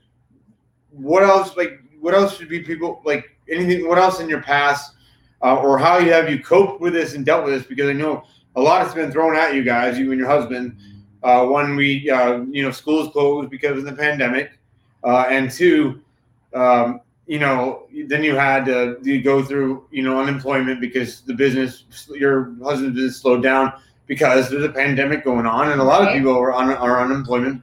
what 0.91 1.23
else? 1.23 1.57
Like, 1.57 1.81
what 2.01 2.15
else 2.15 2.37
should 2.37 2.49
be 2.49 2.61
people 2.61 3.03
like? 3.05 3.37
Anything? 3.51 3.87
What 3.87 3.99
else 3.99 4.21
in 4.21 4.29
your 4.29 4.43
past, 4.43 4.95
uh, 5.43 5.57
or 5.57 5.79
how 5.79 5.99
you 5.99 6.13
have 6.13 6.31
you 6.31 6.43
coped 6.43 6.81
with 6.81 6.93
this 6.93 7.15
and 7.15 7.25
dealt 7.25 7.45
with 7.45 7.55
this? 7.55 7.67
Because 7.67 7.89
I 7.89 7.93
know 7.93 8.25
a 8.57 8.61
lot 8.61 8.85
has 8.85 8.95
been 8.95 9.13
thrown 9.13 9.37
at 9.37 9.55
you 9.55 9.63
guys, 9.63 9.99
you 9.99 10.11
and 10.11 10.19
your 10.19 10.29
husband. 10.29 10.77
Uh, 11.23 11.45
one, 11.47 11.77
we 11.77 12.11
uh, 12.11 12.39
you 12.51 12.63
know 12.63 12.71
schools 12.71 13.13
closed 13.13 13.51
because 13.51 13.79
of 13.79 13.85
the 13.85 13.93
pandemic, 13.93 14.59
uh, 15.05 15.27
and 15.29 15.51
two, 15.51 16.03
um, 16.55 17.01
you 17.27 17.39
know, 17.39 17.87
then 18.07 18.23
you 18.23 18.37
had 18.37 18.65
to 18.67 18.99
you 19.03 19.23
go 19.23 19.43
through 19.43 19.87
you 19.91 20.03
know 20.03 20.21
unemployment 20.21 20.81
because 20.81 21.23
the 21.23 21.35
business, 21.35 21.85
your 22.11 22.55
husband's 22.63 22.95
business 22.95 23.21
slowed 23.21 23.43
down 23.43 23.73
because 24.07 24.49
there's 24.49 24.65
a 24.65 24.73
pandemic 24.73 25.25
going 25.25 25.47
on, 25.47 25.73
and 25.73 25.81
a 25.81 25.85
lot 25.85 26.07
of 26.07 26.15
people 26.15 26.37
are 26.37 26.53
on 26.53 26.71
are 26.71 27.03
unemployment. 27.03 27.63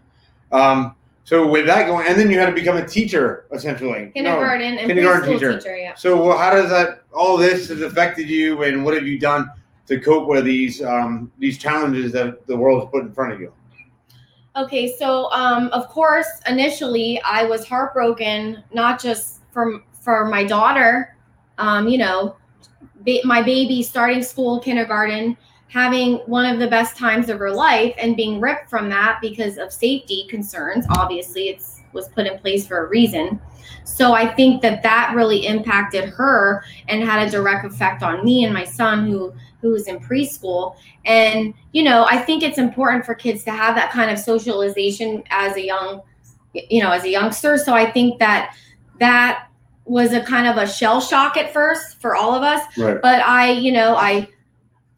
Um, 0.52 0.96
so 1.24 1.48
with 1.48 1.66
that 1.68 1.88
going, 1.88 2.06
and 2.08 2.20
then 2.20 2.30
you 2.30 2.38
had 2.38 2.48
to 2.48 2.52
become 2.52 2.76
a 2.76 2.86
teacher 2.86 3.46
essentially. 3.54 4.06
No. 4.06 4.12
kindergarten 4.12 4.78
and 4.78 4.88
kindergarten 4.88 5.34
teacher. 5.34 5.58
teacher. 5.58 5.78
Yeah. 5.78 5.96
So 5.96 6.22
well, 6.22 6.38
how 6.38 6.52
does 6.52 6.70
that 6.70 7.04
all 7.14 7.38
this 7.38 7.70
has 7.70 7.82
affected 7.82 8.30
you, 8.30 8.64
and 8.64 8.84
what 8.84 8.94
have 8.94 9.08
you 9.08 9.18
done 9.18 9.50
to 9.88 10.00
cope 10.00 10.28
with 10.28 10.44
these 10.44 10.84
um, 10.84 11.32
these 11.40 11.58
challenges 11.58 12.12
that 12.12 12.46
the 12.48 12.58
world 12.58 12.82
has 12.82 12.92
put 12.92 13.04
in 13.04 13.14
front 13.14 13.32
of 13.32 13.40
you? 13.40 13.54
Okay, 14.56 14.96
so 15.00 15.32
um, 15.32 15.70
of 15.70 15.88
course, 15.88 16.28
initially 16.48 17.20
I 17.22 17.44
was 17.46 17.66
heartbroken, 17.66 18.64
not 18.72 19.02
just 19.02 19.40
from 19.54 19.84
for 20.02 20.26
my 20.26 20.44
daughter, 20.44 21.16
um, 21.58 21.88
you 21.88 21.98
know, 21.98 22.36
ba- 23.06 23.22
my 23.24 23.42
baby 23.42 23.84
starting 23.84 24.24
school, 24.24 24.60
kindergarten, 24.60 25.38
having 25.70 26.16
one 26.26 26.46
of 26.46 26.60
the 26.60 26.68
best 26.68 26.98
times 26.98 27.30
of 27.30 27.40
her 27.40 27.52
life, 27.52 27.94
and 27.98 28.18
being 28.18 28.42
ripped 28.42 28.70
from 28.70 28.90
that 28.90 29.20
because 29.22 29.58
of 29.58 29.72
safety 29.72 30.26
concerns. 30.30 30.86
Obviously, 30.98 31.50
it's 31.50 31.82
was 31.94 32.10
put 32.10 32.26
in 32.26 32.38
place 32.40 32.66
for 32.66 32.86
a 32.86 32.90
reason. 32.90 33.40
So 33.84 34.14
I 34.14 34.28
think 34.34 34.62
that 34.64 34.82
that 34.84 35.14
really 35.16 35.46
impacted 35.46 36.06
her 36.06 36.64
and 36.88 37.04
had 37.04 37.28
a 37.28 37.32
direct 37.32 37.66
effect 37.66 38.02
on 38.02 38.26
me 38.26 38.44
and 38.44 38.54
my 38.54 38.64
son, 38.64 39.08
who 39.08 39.34
who 39.62 39.70
was 39.70 39.88
in 39.88 40.00
preschool. 40.00 40.76
And, 41.06 41.54
you 41.72 41.84
know, 41.84 42.06
I 42.06 42.18
think 42.18 42.44
it's 42.44 42.58
important 42.58 43.06
for 43.06 43.16
kids 43.16 43.46
to 43.46 43.52
have 43.52 43.76
that 43.76 43.92
kind 43.92 44.12
of 44.12 44.20
socialization 44.20 45.24
as 45.30 45.56
a 45.56 45.66
young, 45.66 46.02
you 46.54 46.84
know, 46.84 46.92
as 46.92 47.06
a 47.06 47.10
youngster. 47.10 47.58
So 47.58 47.74
I 47.74 47.90
think 47.90 48.20
that 48.20 48.58
that 49.04 49.48
was 49.86 50.14
a 50.14 50.22
kind 50.22 50.48
of 50.48 50.56
a 50.56 50.66
shell 50.66 51.02
shock 51.02 51.36
at 51.36 51.52
first 51.52 52.00
for 52.00 52.16
all 52.16 52.34
of 52.34 52.42
us. 52.42 52.62
Right. 52.78 53.02
But 53.02 53.22
I, 53.22 53.52
you 53.52 53.74
know, 53.74 53.98
I 53.98 54.30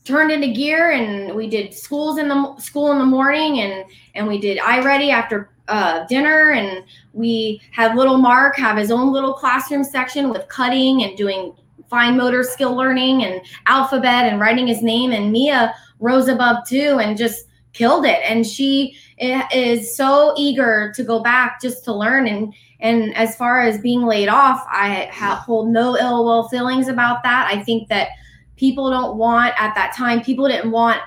turned 0.04 0.32
into 0.32 0.48
gear 0.48 0.92
and 0.92 1.36
we 1.36 1.50
did 1.50 1.74
schools 1.74 2.20
in 2.20 2.28
the 2.28 2.56
school 2.58 2.92
in 2.92 3.00
the 3.00 3.06
morning 3.06 3.62
and 3.62 3.86
and 4.14 4.28
we 4.28 4.40
did 4.40 4.60
i-Ready 4.60 5.10
after 5.10 5.50
uh, 5.68 6.06
dinner 6.06 6.52
and 6.52 6.84
we 7.14 7.60
had 7.72 7.96
little 7.96 8.18
Mark 8.18 8.56
have 8.56 8.78
his 8.78 8.92
own 8.92 9.12
little 9.12 9.34
classroom 9.34 9.84
section 9.84 10.30
with 10.30 10.48
cutting 10.48 11.04
and 11.04 11.18
doing 11.18 11.56
fine 11.90 12.16
motor 12.16 12.44
skill 12.44 12.76
learning 12.76 13.24
and 13.24 13.42
alphabet 13.66 14.32
and 14.32 14.40
writing 14.40 14.68
his 14.68 14.84
name 14.84 15.12
and 15.12 15.32
Mia 15.32 15.74
rose 16.00 16.28
above 16.28 16.68
too 16.68 17.00
and 17.02 17.18
just 17.18 17.48
killed 17.76 18.06
it. 18.06 18.20
And 18.24 18.46
she 18.46 18.98
is 19.18 19.96
so 19.96 20.34
eager 20.38 20.92
to 20.96 21.04
go 21.04 21.20
back 21.22 21.62
just 21.62 21.84
to 21.86 21.94
learn. 21.94 22.28
And 22.28 22.54
and 22.80 23.16
as 23.16 23.36
far 23.36 23.62
as 23.62 23.80
being 23.80 24.02
laid 24.02 24.28
off 24.28 24.66
I 24.70 25.10
hold 25.46 25.70
no 25.70 25.98
ill 25.98 26.26
will 26.26 26.50
feelings 26.50 26.88
about 26.88 27.24
that. 27.24 27.50
I 27.52 27.64
think 27.64 27.90
that 27.90 28.10
people 28.56 28.90
don't 28.90 29.18
want 29.18 29.54
at 29.62 29.76
that 29.76 29.94
time 29.96 30.22
people 30.22 30.48
didn't 30.48 30.72
want 30.72 31.02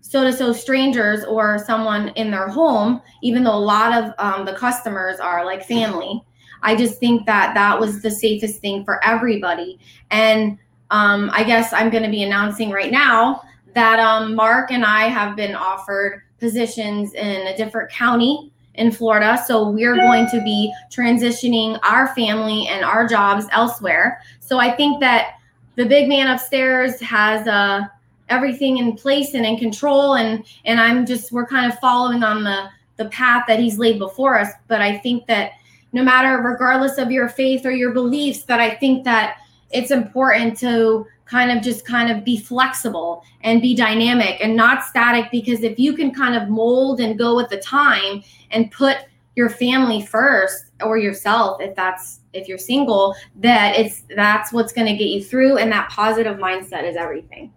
so 0.00 0.22
to 0.24 0.32
so 0.32 0.52
strangers 0.52 1.24
or 1.24 1.58
someone 1.58 2.08
in 2.10 2.30
their 2.30 2.48
home 2.48 3.00
even 3.22 3.44
though 3.44 3.54
a 3.54 3.58
lot 3.58 3.92
of 3.92 4.12
um, 4.18 4.44
the 4.44 4.54
customers 4.54 5.18
are 5.18 5.44
like 5.44 5.64
family. 5.64 6.22
I 6.62 6.76
just 6.76 6.98
think 6.98 7.24
that 7.24 7.54
that 7.54 7.80
was 7.80 8.02
the 8.02 8.10
safest 8.10 8.60
thing 8.60 8.84
for 8.84 9.02
everybody. 9.02 9.78
And 10.10 10.58
um, 10.90 11.30
i 11.32 11.44
guess 11.44 11.72
i'm 11.72 11.90
going 11.90 12.02
to 12.02 12.10
be 12.10 12.22
announcing 12.22 12.70
right 12.70 12.90
now 12.90 13.42
that 13.74 13.98
um, 13.98 14.34
mark 14.34 14.70
and 14.70 14.84
i 14.84 15.02
have 15.04 15.36
been 15.36 15.54
offered 15.54 16.22
positions 16.38 17.14
in 17.14 17.46
a 17.46 17.56
different 17.56 17.90
county 17.90 18.50
in 18.74 18.90
florida. 18.90 19.42
So 19.46 19.68
we're 19.68 19.96
going 19.96 20.28
to 20.30 20.40
be 20.42 20.72
transitioning 20.90 21.78
our 21.82 22.14
family 22.14 22.66
and 22.68 22.84
our 22.84 23.06
jobs 23.06 23.46
elsewhere. 23.52 24.22
So 24.40 24.58
i 24.58 24.70
think 24.70 25.00
that 25.00 25.34
the 25.76 25.86
big 25.86 26.08
man 26.08 26.28
upstairs 26.28 27.00
has 27.00 27.46
uh, 27.46 27.82
everything 28.28 28.78
in 28.78 28.94
place 28.96 29.34
and 29.34 29.44
in 29.44 29.56
control 29.58 30.14
and 30.14 30.44
and 30.64 30.80
i'm 30.80 31.04
just 31.04 31.32
we're 31.32 31.46
kind 31.46 31.70
of 31.70 31.78
following 31.78 32.22
on 32.22 32.44
the 32.44 32.68
the 32.96 33.06
path 33.06 33.44
that 33.48 33.58
he's 33.58 33.78
laid 33.78 33.98
before 33.98 34.38
us. 34.38 34.50
But 34.68 34.80
i 34.80 34.96
think 34.98 35.26
that 35.26 35.52
no 35.92 36.02
matter 36.02 36.38
regardless 36.38 36.98
of 36.98 37.10
your 37.10 37.28
faith 37.28 37.66
or 37.66 37.72
your 37.72 37.92
beliefs 37.92 38.44
that 38.44 38.60
i 38.60 38.70
think 38.70 39.04
that 39.04 39.38
it's 39.70 39.90
important 39.90 40.58
to 40.58 41.06
kind 41.30 41.56
of 41.56 41.62
just 41.62 41.86
kind 41.86 42.10
of 42.10 42.24
be 42.24 42.36
flexible 42.36 43.22
and 43.42 43.62
be 43.62 43.74
dynamic 43.74 44.36
and 44.40 44.56
not 44.56 44.84
static 44.84 45.30
because 45.30 45.62
if 45.62 45.78
you 45.78 45.94
can 45.94 46.12
kind 46.12 46.34
of 46.34 46.48
mold 46.48 47.00
and 47.00 47.16
go 47.16 47.36
with 47.36 47.48
the 47.48 47.58
time 47.58 48.22
and 48.50 48.70
put 48.72 48.96
your 49.36 49.48
family 49.48 50.04
first 50.04 50.66
or 50.82 50.98
yourself 50.98 51.60
if 51.60 51.74
that's 51.76 52.20
if 52.32 52.48
you're 52.48 52.58
single 52.58 53.14
that 53.36 53.78
it's 53.78 54.02
that's 54.16 54.52
what's 54.52 54.72
going 54.72 54.86
to 54.86 54.96
get 54.96 55.08
you 55.08 55.22
through 55.22 55.56
and 55.58 55.70
that 55.70 55.88
positive 55.88 56.36
mindset 56.36 56.82
is 56.82 56.96
everything 56.96 57.52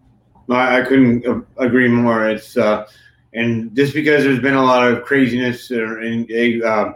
I, 0.50 0.82
couldn't 0.82 1.46
agree 1.58 1.88
more. 1.88 2.28
It's 2.30 2.58
uh, 2.58 2.86
and 3.34 3.76
just 3.76 3.94
because 3.94 4.24
there's 4.24 4.40
been 4.42 4.56
a 4.56 4.64
lot 4.64 4.92
of 4.92 5.04
craziness 5.04 5.72
and 5.72 6.30
a 6.30 6.62
uh, 6.62 6.94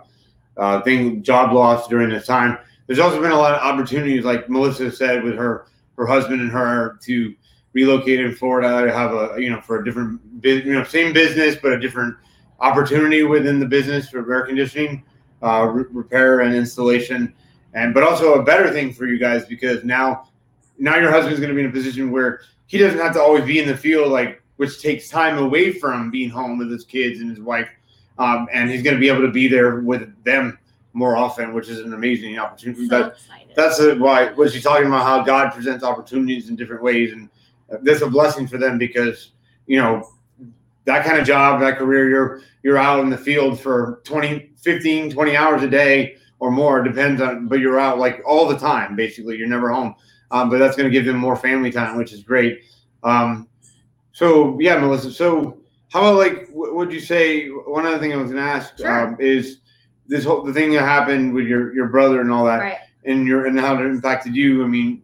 uh, 0.57 0.81
thing 0.81 1.23
job 1.23 1.53
loss 1.53 1.87
during 1.87 2.09
this 2.09 2.27
time, 2.27 2.57
there's 2.85 2.99
also 2.99 3.21
been 3.21 3.31
a 3.31 3.37
lot 3.37 3.53
of 3.53 3.61
opportunities, 3.61 4.23
like 4.23 4.49
Melissa 4.49 4.91
said, 4.91 5.23
with 5.23 5.35
her 5.35 5.67
her 5.97 6.05
husband 6.05 6.41
and 6.41 6.51
her 6.51 6.97
to 7.03 7.35
relocate 7.73 8.19
in 8.19 8.33
Florida 8.33 8.85
to 8.85 8.93
have 8.93 9.13
a 9.13 9.35
you 9.41 9.49
know 9.49 9.61
for 9.61 9.81
a 9.81 9.85
different 9.85 10.19
you 10.43 10.73
know 10.73 10.83
same 10.83 11.13
business 11.13 11.55
but 11.61 11.73
a 11.73 11.79
different 11.79 12.15
opportunity 12.59 13.23
within 13.23 13.59
the 13.59 13.65
business 13.65 14.09
for 14.09 14.33
air 14.33 14.45
conditioning, 14.45 15.03
uh, 15.43 15.67
re- 15.71 15.85
repair 15.91 16.41
and 16.41 16.55
installation, 16.55 17.33
and 17.73 17.93
but 17.93 18.03
also 18.03 18.35
a 18.35 18.43
better 18.43 18.71
thing 18.71 18.93
for 18.93 19.05
you 19.05 19.19
guys 19.19 19.45
because 19.45 19.83
now 19.83 20.29
now 20.79 20.97
your 20.97 21.11
husband's 21.11 21.39
going 21.39 21.49
to 21.49 21.55
be 21.55 21.61
in 21.61 21.69
a 21.69 21.71
position 21.71 22.11
where 22.11 22.41
he 22.67 22.77
doesn't 22.77 22.99
have 22.99 23.13
to 23.13 23.21
always 23.21 23.45
be 23.45 23.59
in 23.59 23.67
the 23.67 23.77
field, 23.77 24.11
like 24.11 24.41
which 24.57 24.81
takes 24.81 25.09
time 25.09 25.37
away 25.37 25.71
from 25.71 26.09
being 26.09 26.29
home 26.29 26.57
with 26.57 26.71
his 26.71 26.83
kids 26.83 27.19
and 27.19 27.29
his 27.29 27.39
wife, 27.39 27.69
um, 28.17 28.47
and 28.51 28.69
he's 28.69 28.81
going 28.81 28.95
to 28.95 28.99
be 28.99 29.07
able 29.07 29.21
to 29.21 29.31
be 29.31 29.47
there 29.47 29.81
with 29.81 30.23
them 30.23 30.57
more 30.93 31.15
often, 31.15 31.53
which 31.53 31.69
is 31.69 31.79
an 31.79 31.93
amazing 31.93 32.37
opportunity. 32.39 32.87
so 32.87 32.89
But 32.89 33.19
that's 33.55 33.79
a, 33.79 33.95
why 33.95 34.31
was 34.31 34.53
she 34.53 34.61
talking 34.61 34.87
about 34.87 35.03
how 35.03 35.23
God 35.23 35.53
presents 35.53 35.83
opportunities 35.83 36.49
in 36.49 36.55
different 36.55 36.81
ways, 36.83 37.11
and 37.13 37.29
that's 37.81 38.01
a 38.01 38.09
blessing 38.09 38.47
for 38.47 38.57
them 38.57 38.77
because 38.77 39.31
you 39.65 39.77
know 39.77 40.09
that 40.85 41.05
kind 41.05 41.19
of 41.19 41.27
job, 41.27 41.59
that 41.59 41.77
career, 41.77 42.09
you're 42.09 42.41
you're 42.63 42.77
out 42.77 43.01
in 43.01 43.09
the 43.09 43.17
field 43.17 43.59
for 43.59 44.01
20, 44.05 44.51
15, 44.57 45.11
20 45.11 45.35
hours 45.35 45.61
a 45.61 45.69
day 45.69 46.17
or 46.39 46.51
more, 46.51 46.83
depends 46.83 47.21
on, 47.21 47.47
but 47.47 47.59
you're 47.59 47.79
out 47.79 47.97
like 47.97 48.21
all 48.25 48.47
the 48.47 48.57
time, 48.57 48.95
basically. 48.95 49.37
You're 49.37 49.47
never 49.47 49.69
home. 49.71 49.95
Um, 50.31 50.49
but 50.49 50.59
that's 50.59 50.75
going 50.75 50.89
to 50.89 50.91
give 50.91 51.05
them 51.05 51.17
more 51.17 51.35
family 51.35 51.71
time, 51.71 51.97
which 51.97 52.13
is 52.13 52.23
great. 52.23 52.61
Um, 53.03 53.47
so 54.11 54.57
yeah, 54.59 54.77
Melissa. 54.77 55.11
So 55.11 55.57
how 55.89 56.01
about 56.01 56.17
like, 56.17 56.49
what 56.51 56.75
would 56.75 56.91
you 56.91 56.99
say? 56.99 57.47
One 57.47 57.85
other 57.85 57.99
thing 57.99 58.13
I 58.13 58.17
was 58.17 58.31
going 58.31 58.43
to 58.43 58.49
ask 58.49 58.77
Sure. 58.77 59.09
um, 59.09 59.17
is 59.19 59.59
this 60.07 60.23
whole 60.25 60.43
the 60.43 60.53
thing 60.53 60.71
that 60.73 60.81
happened 60.83 61.33
with 61.33 61.45
your 61.47 61.73
your 61.73 61.87
brother 61.87 62.21
and 62.21 62.31
all 62.31 62.45
that, 62.45 62.59
Right. 62.59 62.77
and 63.05 63.27
your 63.27 63.45
and 63.45 63.59
how 63.59 63.75
it 63.77 63.85
impacted 63.85 64.35
you. 64.35 64.63
I 64.63 64.67
mean, 64.67 65.01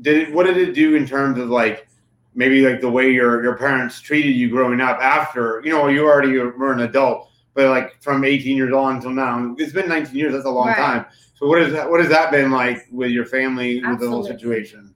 did 0.00 0.28
it? 0.28 0.34
What 0.34 0.46
did 0.46 0.56
it 0.56 0.74
do 0.74 0.94
in 0.94 1.06
terms 1.06 1.38
of 1.38 1.48
like 1.48 1.88
maybe 2.34 2.62
like 2.66 2.80
the 2.80 2.90
way 2.90 3.10
your 3.10 3.42
your 3.42 3.56
parents 3.56 4.00
treated 4.00 4.30
you 4.32 4.48
growing 4.50 4.80
up 4.80 4.98
after 5.00 5.60
you 5.64 5.70
know 5.70 5.88
you 5.88 6.06
already 6.06 6.36
were 6.38 6.72
an 6.72 6.80
adult, 6.80 7.28
but 7.54 7.68
like 7.68 8.02
from 8.02 8.24
18 8.24 8.56
years 8.56 8.72
on 8.72 8.96
until 8.96 9.10
now, 9.10 9.54
it's 9.58 9.72
been 9.72 9.88
19 9.88 10.14
years. 10.14 10.32
That's 10.32 10.44
a 10.46 10.50
long 10.50 10.68
Right. 10.68 10.76
time. 10.76 11.06
So 11.34 11.46
what 11.46 11.60
is 11.62 11.72
that? 11.72 11.90
What 11.90 12.00
has 12.00 12.08
that 12.10 12.30
been 12.30 12.50
like 12.50 12.86
with 12.90 13.10
your 13.10 13.26
family 13.26 13.82
with 13.84 14.00
the 14.00 14.08
whole 14.08 14.24
situation? 14.24 14.94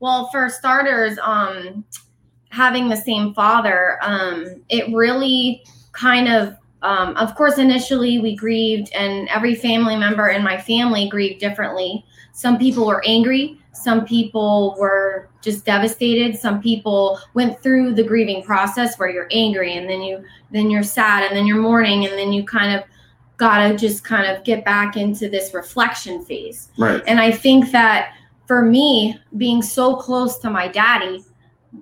Well, 0.00 0.28
for 0.30 0.50
starters, 0.50 1.18
um, 1.22 1.82
having 2.50 2.88
the 2.88 2.96
same 2.96 3.32
father, 3.32 3.98
um, 4.02 4.62
it 4.68 4.94
really 4.94 5.62
kind 5.92 6.28
of, 6.28 6.54
um, 6.82 7.16
of 7.16 7.34
course, 7.34 7.58
initially 7.58 8.18
we 8.18 8.36
grieved, 8.36 8.90
and 8.94 9.28
every 9.28 9.54
family 9.54 9.96
member 9.96 10.28
in 10.28 10.42
my 10.42 10.58
family 10.58 11.08
grieved 11.08 11.40
differently. 11.40 12.04
Some 12.32 12.58
people 12.58 12.86
were 12.86 13.02
angry, 13.06 13.58
some 13.72 14.04
people 14.04 14.74
were 14.78 15.28
just 15.42 15.64
devastated. 15.64 16.36
Some 16.36 16.60
people 16.60 17.20
went 17.34 17.62
through 17.62 17.94
the 17.94 18.02
grieving 18.02 18.42
process 18.42 18.98
where 18.98 19.08
you're 19.08 19.28
angry, 19.30 19.76
and 19.76 19.88
then 19.88 20.00
you 20.02 20.24
then 20.50 20.70
you're 20.70 20.82
sad, 20.82 21.24
and 21.24 21.36
then 21.36 21.46
you're 21.46 21.60
mourning, 21.60 22.06
and 22.06 22.18
then 22.18 22.32
you 22.32 22.44
kind 22.44 22.74
of 22.74 22.84
gotta 23.36 23.76
just 23.76 24.02
kind 24.02 24.26
of 24.26 24.42
get 24.44 24.64
back 24.64 24.96
into 24.96 25.28
this 25.28 25.54
reflection 25.54 26.24
phase. 26.24 26.72
Right. 26.78 27.02
And 27.06 27.20
I 27.20 27.30
think 27.30 27.70
that 27.72 28.14
for 28.46 28.62
me, 28.62 29.20
being 29.36 29.62
so 29.62 29.96
close 29.96 30.38
to 30.38 30.50
my 30.50 30.68
daddy, 30.68 31.24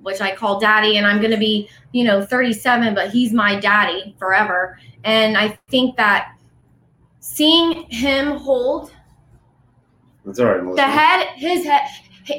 which 0.03 0.21
I 0.21 0.35
call 0.35 0.61
daddy, 0.61 0.97
and 0.97 1.07
I'm 1.07 1.19
going 1.19 1.31
to 1.31 1.37
be, 1.37 1.69
you 1.93 2.05
know, 2.05 2.25
37, 2.25 2.95
but 2.95 3.11
he's 3.11 3.33
my 3.33 3.59
daddy 3.59 4.15
forever. 4.19 4.79
And 5.05 5.37
I 5.37 5.59
think 5.69 5.97
that 5.97 6.37
seeing 7.21 7.85
him 7.91 8.37
hold 8.37 8.93
That's 10.25 10.39
all 10.41 10.47
right, 10.47 10.63
Melissa. 10.63 10.77
the 10.77 10.89
head, 10.89 11.27
his 11.37 11.65
head, 11.65 11.83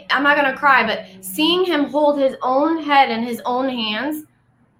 I'm 0.09 0.23
not 0.23 0.37
going 0.37 0.51
to 0.51 0.57
cry, 0.57 0.85
but 0.85 1.05
seeing 1.23 1.65
him 1.65 1.85
hold 1.85 2.19
his 2.19 2.35
own 2.41 2.81
head 2.81 3.11
in 3.11 3.23
his 3.23 3.41
own 3.45 3.69
hands, 3.69 4.25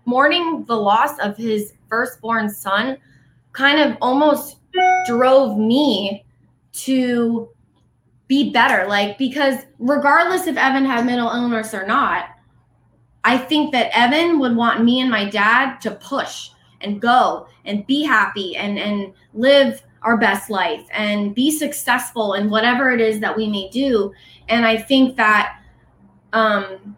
mourning 0.05 0.65
the 0.65 0.75
loss 0.75 1.19
of 1.19 1.37
his 1.37 1.73
firstborn 1.89 2.49
son, 2.49 2.97
kind 3.51 3.79
of 3.79 3.97
almost 4.01 4.57
drove 5.05 5.57
me 5.57 6.25
to 6.73 7.49
be 8.27 8.51
better. 8.51 8.87
Like, 8.87 9.17
because 9.17 9.59
regardless 9.79 10.47
if 10.47 10.57
Evan 10.57 10.85
had 10.85 11.05
mental 11.05 11.29
illness 11.29 11.73
or 11.73 11.85
not, 11.85 12.29
I 13.25 13.39
think 13.39 13.71
that 13.73 13.89
Evan 13.97 14.39
would 14.39 14.55
want 14.55 14.83
me 14.83 15.01
and 15.01 15.09
my 15.09 15.27
dad 15.27 15.81
to 15.81 15.91
push 15.91 16.51
and 16.81 17.01
go 17.01 17.47
and 17.65 17.85
be 17.87 18.03
happy 18.03 18.55
and 18.55 18.77
and 18.77 19.13
live 19.33 19.81
our 20.03 20.15
best 20.15 20.51
life 20.51 20.85
and 20.91 21.33
be 21.33 21.49
successful 21.49 22.35
in 22.35 22.49
whatever 22.49 22.91
it 22.91 23.01
is 23.01 23.19
that 23.19 23.35
we 23.35 23.47
may 23.47 23.67
do. 23.69 24.13
And 24.47 24.63
I 24.63 24.77
think 24.77 25.17
that 25.17 25.59
um, 26.31 26.95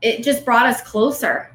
it 0.00 0.22
just 0.22 0.44
brought 0.44 0.66
us 0.66 0.80
closer. 0.82 1.48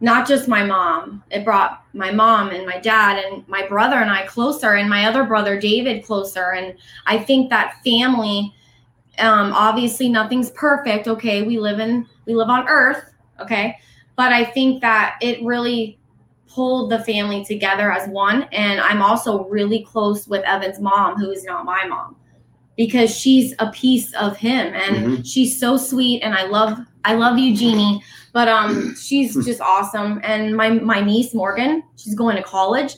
Not 0.00 0.28
just 0.28 0.46
my 0.46 0.64
mom. 0.64 1.24
It 1.30 1.44
brought 1.44 1.84
my 1.92 2.12
mom 2.12 2.50
and 2.50 2.64
my 2.64 2.78
dad 2.78 3.24
and 3.24 3.46
my 3.48 3.66
brother 3.66 3.96
and 3.96 4.10
I 4.10 4.24
closer, 4.26 4.74
and 4.74 4.88
my 4.88 5.06
other 5.06 5.24
brother 5.24 5.58
David 5.60 6.04
closer. 6.04 6.52
And 6.52 6.74
I 7.06 7.18
think 7.18 7.50
that 7.50 7.80
family. 7.84 8.54
Um, 9.18 9.52
obviously, 9.52 10.08
nothing's 10.08 10.50
perfect. 10.52 11.06
Okay, 11.06 11.42
we 11.42 11.58
live 11.58 11.80
in 11.80 12.06
we 12.26 12.34
live 12.34 12.48
on 12.48 12.66
Earth. 12.68 13.11
Okay, 13.42 13.78
but 14.16 14.32
I 14.32 14.44
think 14.44 14.80
that 14.80 15.18
it 15.20 15.42
really 15.42 15.98
pulled 16.54 16.90
the 16.90 17.02
family 17.04 17.44
together 17.44 17.90
as 17.90 18.08
one. 18.08 18.42
And 18.52 18.80
I'm 18.80 19.02
also 19.02 19.44
really 19.44 19.84
close 19.84 20.28
with 20.28 20.42
Evan's 20.42 20.80
mom, 20.80 21.18
who 21.18 21.30
is 21.30 21.44
not 21.44 21.64
my 21.64 21.86
mom, 21.86 22.16
because 22.76 23.14
she's 23.14 23.54
a 23.58 23.70
piece 23.70 24.12
of 24.14 24.36
him 24.36 24.74
and 24.74 25.26
she's 25.26 25.58
so 25.58 25.76
sweet. 25.76 26.20
And 26.22 26.34
I 26.34 26.44
love, 26.44 26.78
I 27.04 27.14
love 27.14 27.38
you, 27.38 27.56
Jeannie. 27.56 28.02
But 28.32 28.48
um, 28.48 28.94
she's 28.96 29.34
just 29.44 29.60
awesome. 29.60 30.20
And 30.22 30.56
my 30.56 30.70
my 30.70 31.00
niece 31.00 31.34
Morgan, 31.34 31.82
she's 31.96 32.14
going 32.14 32.36
to 32.36 32.42
college, 32.42 32.96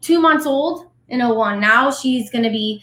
two 0.00 0.20
months 0.20 0.46
old 0.46 0.86
in 1.08 1.20
01. 1.20 1.60
Now 1.60 1.90
she's 1.90 2.30
gonna 2.30 2.50
be 2.50 2.82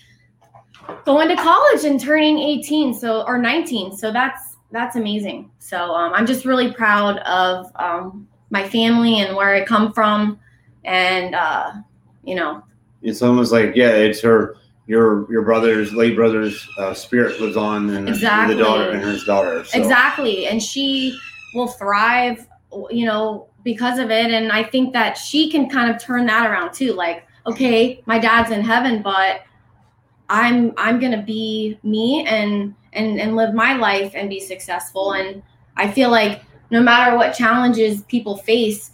going 1.06 1.30
to 1.30 1.36
college 1.36 1.84
and 1.84 2.00
turning 2.00 2.40
18, 2.40 2.94
so 2.94 3.24
or 3.24 3.38
19. 3.38 3.96
So 3.96 4.12
that's 4.12 4.51
that's 4.72 4.96
amazing. 4.96 5.52
So 5.60 5.94
um, 5.94 6.14
I'm 6.14 6.26
just 6.26 6.46
really 6.46 6.72
proud 6.72 7.18
of 7.20 7.72
um, 7.76 8.28
my 8.50 8.68
family 8.68 9.20
and 9.22 9.36
where 9.36 9.54
I 9.54 9.64
come 9.64 9.94
from, 9.94 10.40
and 10.84 11.36
uh, 11.36 11.74
you 12.24 12.36
know, 12.36 12.64
It's 13.02 13.22
almost 13.22 13.52
like 13.52 13.76
yeah, 13.76 13.90
it's 13.90 14.22
her 14.22 14.56
your 14.88 15.32
your 15.32 15.44
brother's 15.44 15.94
late 15.94 16.16
brother's 16.16 16.68
uh, 16.78 16.94
spirit 16.94 17.40
lives 17.40 17.58
on 17.58 17.90
and 17.92 18.10
Exactly. 18.10 18.56
the 18.56 18.64
daughter 18.64 18.92
and 18.92 19.02
his 19.02 19.24
daughter. 19.24 19.64
So. 19.64 19.78
exactly. 19.80 20.48
And 20.48 20.62
she 20.62 21.18
will 21.54 21.68
thrive, 21.68 22.48
you 22.90 23.06
know, 23.06 23.48
because 23.64 24.00
of 24.00 24.10
it. 24.12 24.32
And 24.32 24.52
I 24.52 24.64
think 24.64 24.94
that 24.94 25.18
she 25.18 25.50
can 25.50 25.70
kind 25.70 25.90
of 25.94 26.02
turn 26.02 26.26
that 26.26 26.50
around 26.50 26.74
too. 26.74 26.94
Like, 26.94 27.26
okay, 27.46 28.02
my 28.06 28.20
dad's 28.20 28.52
in 28.52 28.62
heaven, 28.62 29.02
but 29.02 29.44
I'm 30.30 30.74
I'm 30.78 31.00
gonna 31.00 31.22
be 31.24 31.80
me 31.84 32.26
and 32.26 32.74
and 32.94 33.20
and 33.20 33.36
live 33.36 33.54
my 33.54 33.74
life 33.74 34.14
and 34.16 34.30
be 34.30 34.40
successful. 34.40 35.14
And 35.14 35.42
I 35.78 35.90
feel 35.92 36.10
like 36.10 36.44
no 36.70 36.82
matter 36.82 37.16
what 37.16 37.34
challenges 37.34 38.04
people 38.04 38.38
face, 38.38 38.92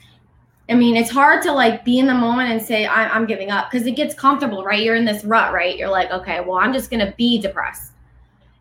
I 0.70 0.76
mean, 0.76 0.98
it's 0.98 1.10
hard 1.10 1.42
to 1.44 1.52
like 1.52 1.86
be 1.86 2.00
in 2.00 2.08
the 2.08 2.14
moment 2.14 2.52
and 2.52 2.62
say 2.62 2.86
I, 2.86 3.08
I'm 3.10 3.26
giving 3.26 3.52
up 3.52 3.72
because 3.72 3.88
it 3.88 3.96
gets 3.96 4.14
comfortable, 4.14 4.64
right? 4.64 4.84
You're 4.84 4.96
in 4.96 5.06
this 5.06 5.24
rut, 5.24 5.54
right? 5.54 5.78
You're 5.78 5.90
like, 5.90 6.12
okay, 6.12 6.42
well, 6.42 6.58
I'm 6.58 6.74
just 6.74 6.92
gonna 6.92 7.14
be 7.18 7.40
depressed, 7.40 7.94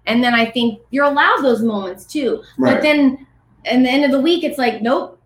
and 0.07 0.23
then 0.23 0.35
I 0.35 0.51
think 0.51 0.81
you're 0.91 1.05
allowed 1.05 1.43
those 1.43 1.63
moments 1.63 2.05
too. 2.05 2.43
Right. 2.59 2.75
But 2.75 2.83
then, 2.83 3.27
in 3.65 3.83
the 3.83 3.91
end 3.91 4.05
of 4.05 4.13
the 4.13 4.21
week, 4.21 4.45
it's 4.45 4.59
like, 4.59 4.83
nope, 4.83 5.19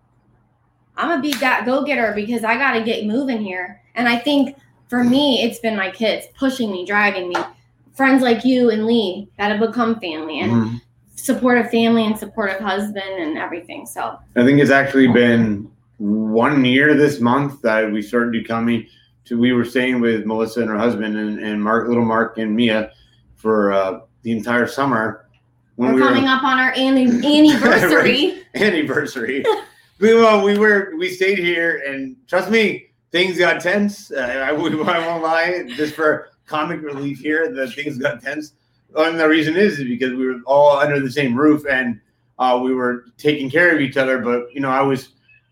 I'm 0.97 1.09
gonna 1.09 1.21
be 1.21 1.33
that 1.35 1.65
go 1.65 1.83
getter 1.83 2.13
because 2.15 2.43
I 2.43 2.55
gotta 2.55 2.83
get 2.83 3.05
moving 3.05 3.41
here. 3.43 3.81
And 3.95 4.07
I 4.09 4.17
think 4.17 4.57
for 4.87 5.03
me, 5.03 5.43
it's 5.43 5.59
been 5.59 5.75
my 5.75 5.91
kids 5.91 6.27
pushing 6.37 6.71
me, 6.71 6.85
dragging 6.85 7.29
me, 7.29 7.35
friends 7.93 8.21
like 8.23 8.43
you 8.45 8.69
and 8.69 8.85
Lee 8.85 9.27
that 9.37 9.51
have 9.51 9.59
become 9.59 9.99
family, 9.99 10.39
and 10.39 10.51
Mhm. 10.51 10.81
supportive 11.15 11.69
family 11.69 12.05
and 12.05 12.17
supportive 12.17 12.59
husband 12.59 13.03
and 13.19 13.37
everything. 13.37 13.85
So 13.85 14.17
I 14.35 14.43
think 14.45 14.59
it's 14.59 14.71
actually 14.71 15.07
been 15.07 15.69
one 15.97 16.65
year 16.65 16.95
this 16.95 17.19
month 17.19 17.61
that 17.61 17.91
we 17.91 18.01
started 18.01 18.31
becoming 18.31 18.87
to 19.25 19.37
we 19.39 19.53
were 19.53 19.65
staying 19.65 19.99
with 20.01 20.25
Melissa 20.25 20.61
and 20.61 20.69
her 20.69 20.77
husband 20.77 21.15
and, 21.15 21.39
and 21.39 21.63
Mark 21.63 21.87
little 21.87 22.05
Mark 22.05 22.37
and 22.39 22.55
Mia 22.55 22.91
for 23.35 23.71
uh, 23.71 23.99
the 24.23 24.31
entire 24.31 24.65
summer 24.65 25.25
when 25.75 25.89
we're 25.93 25.95
we 25.95 26.01
coming 26.01 26.23
were 26.23 26.29
up 26.29 26.43
on 26.43 26.57
our 26.59 26.71
anni- 26.75 27.05
anniversary. 27.39 28.43
anniversary. 28.55 29.45
we 29.99 30.15
well 30.15 30.43
we 30.43 30.57
were 30.57 30.93
we 30.97 31.07
stayed 31.09 31.37
here 31.37 31.83
and 31.87 32.15
trust 32.27 32.49
me 32.49 32.87
things 33.11 33.37
got 33.37 33.61
tense. 33.61 34.09
Uh, 34.11 34.21
I, 34.21 34.49
I 34.49 34.51
won't 34.53 35.21
lie 35.21 35.65
just 35.75 35.93
for 35.93 36.29
comic 36.45 36.81
relief 36.81 37.19
here 37.19 37.53
that 37.53 37.73
things 37.73 37.97
got 37.97 38.21
tense. 38.21 38.53
And 38.95 39.19
the 39.19 39.27
reason 39.27 39.55
is, 39.55 39.79
is 39.79 39.85
because 39.85 40.11
we 40.11 40.25
were 40.25 40.41
all 40.45 40.77
under 40.77 40.99
the 40.99 41.11
same 41.11 41.35
roof 41.35 41.65
and 41.69 41.99
uh, 42.39 42.59
we 42.61 42.73
were 42.73 43.05
taking 43.17 43.49
care 43.49 43.73
of 43.73 43.81
each 43.81 43.97
other. 43.97 44.19
But 44.19 44.53
you 44.53 44.61
know, 44.61 44.69
I 44.69 44.81
was 44.81 45.09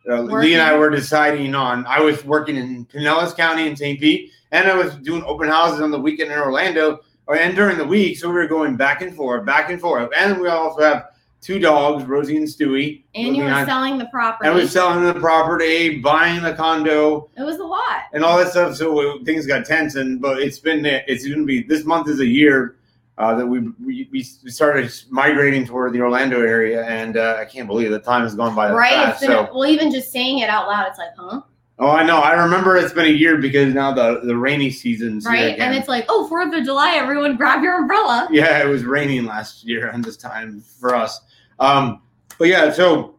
uh, 0.09 0.21
Lee 0.21 0.53
and 0.53 0.61
I 0.61 0.75
were 0.77 0.89
deciding 0.89 1.53
on. 1.55 1.85
I 1.85 1.99
was 1.99 2.25
working 2.25 2.55
in 2.55 2.85
Pinellas 2.85 3.35
County 3.35 3.67
in 3.67 3.75
St. 3.75 3.99
Pete, 3.99 4.31
and 4.51 4.67
I 4.67 4.75
was 4.75 4.95
doing 4.95 5.23
open 5.23 5.47
houses 5.47 5.81
on 5.81 5.91
the 5.91 5.99
weekend 5.99 6.31
in 6.31 6.39
Orlando, 6.39 6.99
or 7.27 7.37
and 7.37 7.55
during 7.55 7.77
the 7.77 7.85
week. 7.85 8.17
So 8.17 8.27
we 8.27 8.33
were 8.33 8.47
going 8.47 8.75
back 8.75 9.01
and 9.01 9.15
forth, 9.15 9.45
back 9.45 9.69
and 9.69 9.79
forth. 9.79 10.09
And 10.17 10.39
we 10.41 10.47
also 10.47 10.81
have 10.81 11.11
two 11.41 11.57
dogs, 11.59 12.03
Rosie 12.05 12.37
and 12.37 12.47
Stewie. 12.47 13.03
and 13.15 13.35
you 13.35 13.43
were 13.43 13.49
on- 13.49 13.65
selling 13.65 13.97
the 13.97 14.05
property. 14.05 14.49
I 14.49 14.53
was 14.53 14.71
selling 14.71 15.03
the 15.05 15.13
property, 15.19 15.99
buying 15.99 16.43
the 16.43 16.53
condo, 16.53 17.29
it 17.37 17.43
was 17.43 17.57
a 17.57 17.63
lot. 17.63 18.03
and 18.13 18.23
all 18.23 18.37
that 18.37 18.49
stuff. 18.51 18.75
So 18.75 19.23
things 19.23 19.45
got 19.45 19.65
tense, 19.65 19.95
and 19.95 20.21
but 20.21 20.39
it's 20.39 20.59
been 20.59 20.85
it's 20.85 21.25
going 21.25 21.39
to 21.39 21.45
be 21.45 21.63
this 21.63 21.85
month 21.85 22.09
is 22.09 22.19
a 22.19 22.25
year 22.27 22.75
uh, 23.17 23.35
that 23.35 23.45
we, 23.45 23.59
we 23.85 24.07
we 24.11 24.21
started 24.23 24.91
migrating 25.09 25.65
toward 25.65 25.93
the 25.93 26.01
Orlando 26.01 26.41
area, 26.41 26.85
and 26.85 27.17
uh, 27.17 27.37
I 27.39 27.45
can't 27.45 27.67
believe 27.67 27.91
the 27.91 27.99
time 27.99 28.23
has 28.23 28.35
gone 28.35 28.55
by 28.55 28.71
Right? 28.71 28.93
fast. 28.93 29.21
It's 29.23 29.27
been, 29.33 29.45
So 29.47 29.53
well, 29.53 29.65
even 29.69 29.91
just 29.91 30.11
saying 30.11 30.39
it 30.39 30.49
out 30.49 30.67
loud, 30.67 30.87
it's 30.87 30.97
like, 30.99 31.09
huh? 31.17 31.41
oh, 31.79 31.89
I 31.89 32.03
know. 32.03 32.17
I 32.17 32.33
remember 32.41 32.75
it's 32.77 32.93
been 32.93 33.05
a 33.05 33.09
year 33.09 33.37
because 33.37 33.73
now 33.73 33.93
the 33.93 34.21
the 34.23 34.35
rainy 34.37 34.69
season's 34.69 35.25
here 35.25 35.33
Right? 35.35 35.59
And 35.59 35.75
it's 35.75 35.87
like, 35.89 36.05
oh, 36.09 36.27
Fourth 36.27 36.53
of 36.53 36.63
July, 36.65 36.95
everyone 36.95 37.35
grab 37.37 37.61
your 37.63 37.77
umbrella. 37.77 38.27
yeah, 38.31 38.61
it 38.63 38.67
was 38.67 38.83
raining 38.85 39.25
last 39.25 39.63
year 39.65 39.89
on 39.91 40.01
this 40.01 40.15
time 40.17 40.61
for 40.79 40.95
us. 40.95 41.19
Um, 41.59 42.01
but 42.37 42.47
yeah, 42.47 42.71
so 42.71 43.15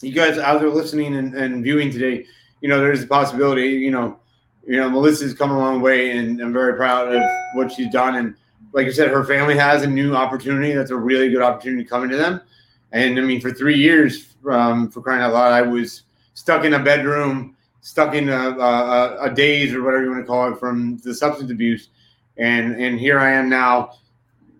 you 0.00 0.12
guys 0.12 0.38
out 0.38 0.60
there 0.60 0.70
listening 0.70 1.16
and, 1.16 1.34
and 1.34 1.62
viewing 1.62 1.90
today, 1.90 2.26
you 2.60 2.68
know, 2.68 2.80
there's 2.80 3.02
a 3.02 3.06
possibility, 3.06 3.70
you 3.70 3.90
know, 3.90 4.18
you 4.66 4.76
know, 4.76 4.88
Melissa's 4.88 5.34
come 5.34 5.50
a 5.50 5.58
long 5.58 5.80
way, 5.80 6.16
and 6.16 6.40
I'm 6.40 6.52
very 6.52 6.74
proud 6.74 7.12
of 7.12 7.22
what 7.54 7.72
she's 7.72 7.90
done. 7.90 8.14
And 8.14 8.34
like 8.72 8.86
I 8.86 8.92
said, 8.92 9.10
her 9.10 9.24
family 9.24 9.56
has 9.56 9.82
a 9.82 9.86
new 9.86 10.14
opportunity. 10.14 10.72
That's 10.72 10.90
a 10.90 10.96
really 10.96 11.30
good 11.30 11.42
opportunity 11.42 11.84
coming 11.84 12.10
to 12.10 12.16
them. 12.16 12.40
And 12.92 13.18
I 13.18 13.22
mean, 13.22 13.40
for 13.40 13.52
three 13.52 13.76
years, 13.76 14.34
um, 14.48 14.90
for 14.90 15.00
crying 15.00 15.22
out 15.22 15.32
loud, 15.32 15.52
I 15.52 15.62
was 15.62 16.02
stuck 16.34 16.64
in 16.64 16.74
a 16.74 16.78
bedroom, 16.78 17.56
stuck 17.80 18.14
in 18.14 18.28
a, 18.28 18.50
a, 18.50 19.24
a 19.24 19.34
daze 19.34 19.74
or 19.74 19.82
whatever 19.82 20.04
you 20.04 20.10
want 20.10 20.22
to 20.22 20.26
call 20.26 20.52
it 20.52 20.58
from 20.58 20.98
the 20.98 21.14
substance 21.14 21.50
abuse. 21.50 21.88
And 22.36 22.76
and 22.76 22.98
here 22.98 23.18
I 23.18 23.32
am 23.32 23.48
now, 23.48 23.94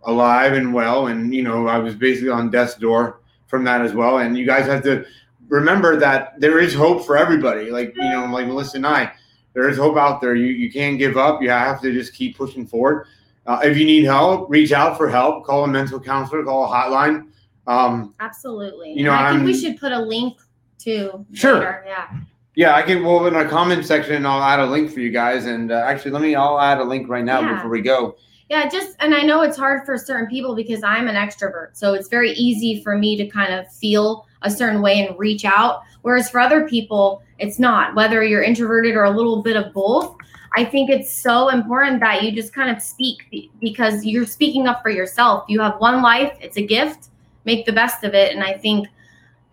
alive 0.04 0.52
and 0.54 0.72
well. 0.74 1.06
And 1.08 1.34
you 1.34 1.42
know, 1.42 1.66
I 1.68 1.78
was 1.78 1.94
basically 1.94 2.30
on 2.30 2.50
death's 2.50 2.74
door 2.74 3.20
from 3.46 3.64
that 3.64 3.80
as 3.82 3.92
well. 3.94 4.18
And 4.18 4.36
you 4.36 4.46
guys 4.46 4.66
have 4.66 4.82
to 4.84 5.04
remember 5.48 5.96
that 5.96 6.40
there 6.40 6.58
is 6.58 6.74
hope 6.74 7.04
for 7.04 7.16
everybody. 7.16 7.70
Like 7.70 7.94
you 7.96 8.02
know, 8.08 8.26
like 8.26 8.46
Melissa 8.46 8.76
and 8.78 8.86
I, 8.86 9.12
there 9.54 9.68
is 9.68 9.76
hope 9.76 9.96
out 9.96 10.20
there. 10.20 10.34
You 10.34 10.46
you 10.46 10.70
can't 10.72 10.98
give 10.98 11.16
up. 11.16 11.42
You 11.42 11.50
have 11.50 11.80
to 11.82 11.92
just 11.92 12.14
keep 12.14 12.36
pushing 12.36 12.66
forward. 12.66 13.06
Uh, 13.46 13.60
if 13.64 13.76
you 13.76 13.84
need 13.84 14.04
help, 14.04 14.48
reach 14.48 14.70
out 14.72 14.96
for 14.96 15.08
help. 15.08 15.44
Call 15.44 15.64
a 15.64 15.68
mental 15.68 15.98
counselor. 15.98 16.44
Call 16.44 16.64
a 16.64 16.68
hotline. 16.68 17.26
Um, 17.66 18.14
Absolutely. 18.20 18.92
You 18.92 19.04
know, 19.04 19.10
And 19.12 19.20
I 19.20 19.28
think 19.30 19.36
I'm- 19.38 19.44
we 19.46 19.54
should 19.56 19.78
put 19.78 19.92
a 19.92 19.98
link 19.98 20.38
to 20.80 21.24
Sure. 21.32 21.54
later. 21.58 21.84
Yeah. 21.86 22.06
yeah, 22.54 22.74
I 22.76 22.82
can. 22.82 23.04
Well, 23.04 23.26
in 23.26 23.34
our 23.36 23.44
comment 23.46 23.84
section, 23.84 24.24
I'll 24.26 24.42
add 24.42 24.60
a 24.60 24.66
link 24.66 24.90
for 24.92 25.00
you 25.00 25.10
guys. 25.10 25.46
And 25.46 25.70
uh, 25.72 25.76
actually, 25.86 26.12
let 26.12 26.22
me. 26.22 26.34
I'll 26.36 26.60
add 26.60 26.78
a 26.78 26.84
link 26.84 27.08
right 27.08 27.24
now 27.24 27.40
Yeah. 27.40 27.54
before 27.54 27.70
we 27.70 27.80
go. 27.82 28.16
Yeah, 28.52 28.68
just 28.68 28.96
and 29.00 29.14
I 29.14 29.22
know 29.22 29.40
it's 29.40 29.56
hard 29.56 29.86
for 29.86 29.96
certain 29.96 30.26
people 30.26 30.54
because 30.54 30.82
I'm 30.82 31.08
an 31.08 31.14
extrovert. 31.14 31.68
So 31.72 31.94
it's 31.94 32.08
very 32.08 32.32
easy 32.32 32.82
for 32.82 32.98
me 32.98 33.16
to 33.16 33.26
kind 33.26 33.54
of 33.54 33.66
feel 33.72 34.26
a 34.42 34.50
certain 34.50 34.82
way 34.82 35.06
and 35.06 35.18
reach 35.18 35.46
out. 35.46 35.84
Whereas 36.02 36.28
for 36.28 36.38
other 36.38 36.68
people, 36.68 37.22
it's 37.38 37.58
not. 37.58 37.94
Whether 37.94 38.22
you're 38.22 38.42
introverted 38.42 38.94
or 38.94 39.04
a 39.04 39.10
little 39.10 39.42
bit 39.42 39.56
of 39.56 39.72
both, 39.72 40.14
I 40.54 40.66
think 40.66 40.90
it's 40.90 41.10
so 41.10 41.48
important 41.48 42.00
that 42.00 42.24
you 42.24 42.30
just 42.30 42.52
kind 42.52 42.68
of 42.68 42.82
speak 42.82 43.50
because 43.58 44.04
you're 44.04 44.26
speaking 44.26 44.66
up 44.66 44.82
for 44.82 44.90
yourself. 44.90 45.44
You 45.48 45.58
have 45.62 45.80
one 45.80 46.02
life, 46.02 46.36
it's 46.38 46.58
a 46.58 46.66
gift. 46.66 47.08
Make 47.46 47.64
the 47.64 47.72
best 47.72 48.04
of 48.04 48.12
it. 48.12 48.34
And 48.34 48.44
I 48.44 48.52
think, 48.52 48.86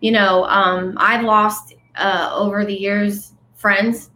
you 0.00 0.12
know, 0.12 0.44
um, 0.44 0.92
I've 0.98 1.24
lost 1.24 1.72
uh, 1.96 2.32
over 2.34 2.66
the 2.66 2.78
years 2.78 3.32
friends 3.54 4.10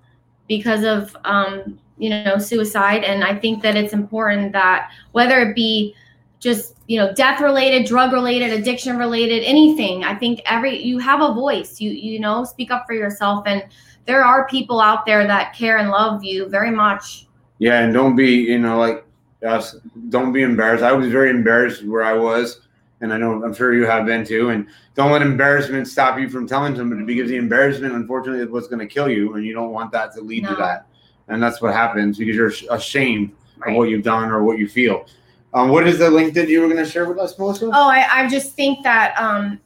because 0.46 0.84
of 0.84 1.16
um, 1.24 1.78
you 1.98 2.10
know 2.10 2.38
suicide 2.38 3.04
and 3.04 3.24
i 3.24 3.34
think 3.34 3.62
that 3.62 3.76
it's 3.76 3.92
important 3.92 4.52
that 4.52 4.90
whether 5.12 5.38
it 5.40 5.54
be 5.54 5.94
just 6.40 6.74
you 6.86 6.98
know 6.98 7.12
death 7.14 7.40
related 7.40 7.86
drug 7.86 8.12
related 8.12 8.52
addiction 8.52 8.96
related 8.98 9.42
anything 9.44 10.04
i 10.04 10.14
think 10.14 10.40
every 10.46 10.82
you 10.82 10.98
have 10.98 11.20
a 11.20 11.32
voice 11.32 11.80
you 11.80 11.90
you 11.90 12.18
know 12.18 12.44
speak 12.44 12.70
up 12.70 12.84
for 12.86 12.94
yourself 12.94 13.44
and 13.46 13.64
there 14.06 14.24
are 14.24 14.46
people 14.48 14.80
out 14.80 15.06
there 15.06 15.26
that 15.26 15.54
care 15.54 15.78
and 15.78 15.90
love 15.90 16.22
you 16.22 16.48
very 16.48 16.70
much 16.70 17.26
Yeah, 17.58 17.80
and 17.80 17.94
don't 17.94 18.16
be, 18.16 18.30
you 18.30 18.58
know, 18.58 18.78
like 18.78 19.06
us. 19.46 19.76
Don't 20.08 20.32
be 20.32 20.42
embarrassed. 20.42 20.82
I 20.82 20.92
was 20.92 21.08
very 21.08 21.30
embarrassed 21.30 21.84
where 21.84 22.02
I 22.02 22.14
was, 22.14 22.60
and 23.00 23.12
I 23.12 23.16
know 23.16 23.44
I'm 23.44 23.54
sure 23.54 23.74
you 23.74 23.86
have 23.86 24.06
been 24.06 24.24
too. 24.24 24.50
And 24.50 24.66
don't 24.94 25.12
let 25.12 25.22
embarrassment 25.22 25.86
stop 25.88 26.18
you 26.18 26.28
from 26.28 26.46
telling 26.46 26.74
somebody 26.76 27.04
because 27.04 27.30
the 27.30 27.36
embarrassment, 27.36 27.94
unfortunately, 27.94 28.42
is 28.42 28.50
what's 28.50 28.68
going 28.68 28.80
to 28.80 28.92
kill 28.92 29.08
you, 29.08 29.34
and 29.34 29.44
you 29.44 29.54
don't 29.54 29.70
want 29.70 29.92
that 29.92 30.14
to 30.14 30.20
lead 30.20 30.46
to 30.46 30.54
that. 30.56 30.86
And 31.28 31.42
that's 31.42 31.60
what 31.60 31.72
happens 31.72 32.18
because 32.18 32.36
you're 32.36 32.52
ashamed 32.70 33.32
right. 33.58 33.70
of 33.70 33.76
what 33.76 33.88
you've 33.88 34.04
done 34.04 34.30
or 34.30 34.42
what 34.42 34.58
you 34.58 34.68
feel. 34.68 35.06
Um, 35.54 35.68
what 35.68 35.86
is 35.86 35.98
the 35.98 36.10
link 36.10 36.34
that 36.34 36.48
you 36.48 36.60
were 36.60 36.68
going 36.68 36.84
to 36.84 36.90
share 36.90 37.08
with 37.08 37.18
us, 37.18 37.38
Melissa? 37.38 37.66
oh 37.66 37.88
i 37.88 38.06
i 38.10 38.28
just 38.28 38.54
think 38.54 38.82
that 38.82 39.16
um 39.16 39.60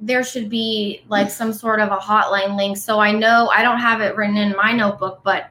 there 0.00 0.24
should 0.24 0.50
be 0.50 1.02
like 1.08 1.30
some 1.30 1.52
sort 1.52 1.80
of 1.80 1.90
a 1.90 1.96
hotline 1.96 2.56
link. 2.56 2.76
So 2.76 2.98
i 2.98 3.12
know 3.12 3.50
i 3.54 3.62
don't 3.62 3.78
have 3.78 4.00
it 4.00 4.16
written 4.16 4.36
in 4.36 4.56
my 4.56 4.72
notebook 4.72 5.20
but 5.22 5.50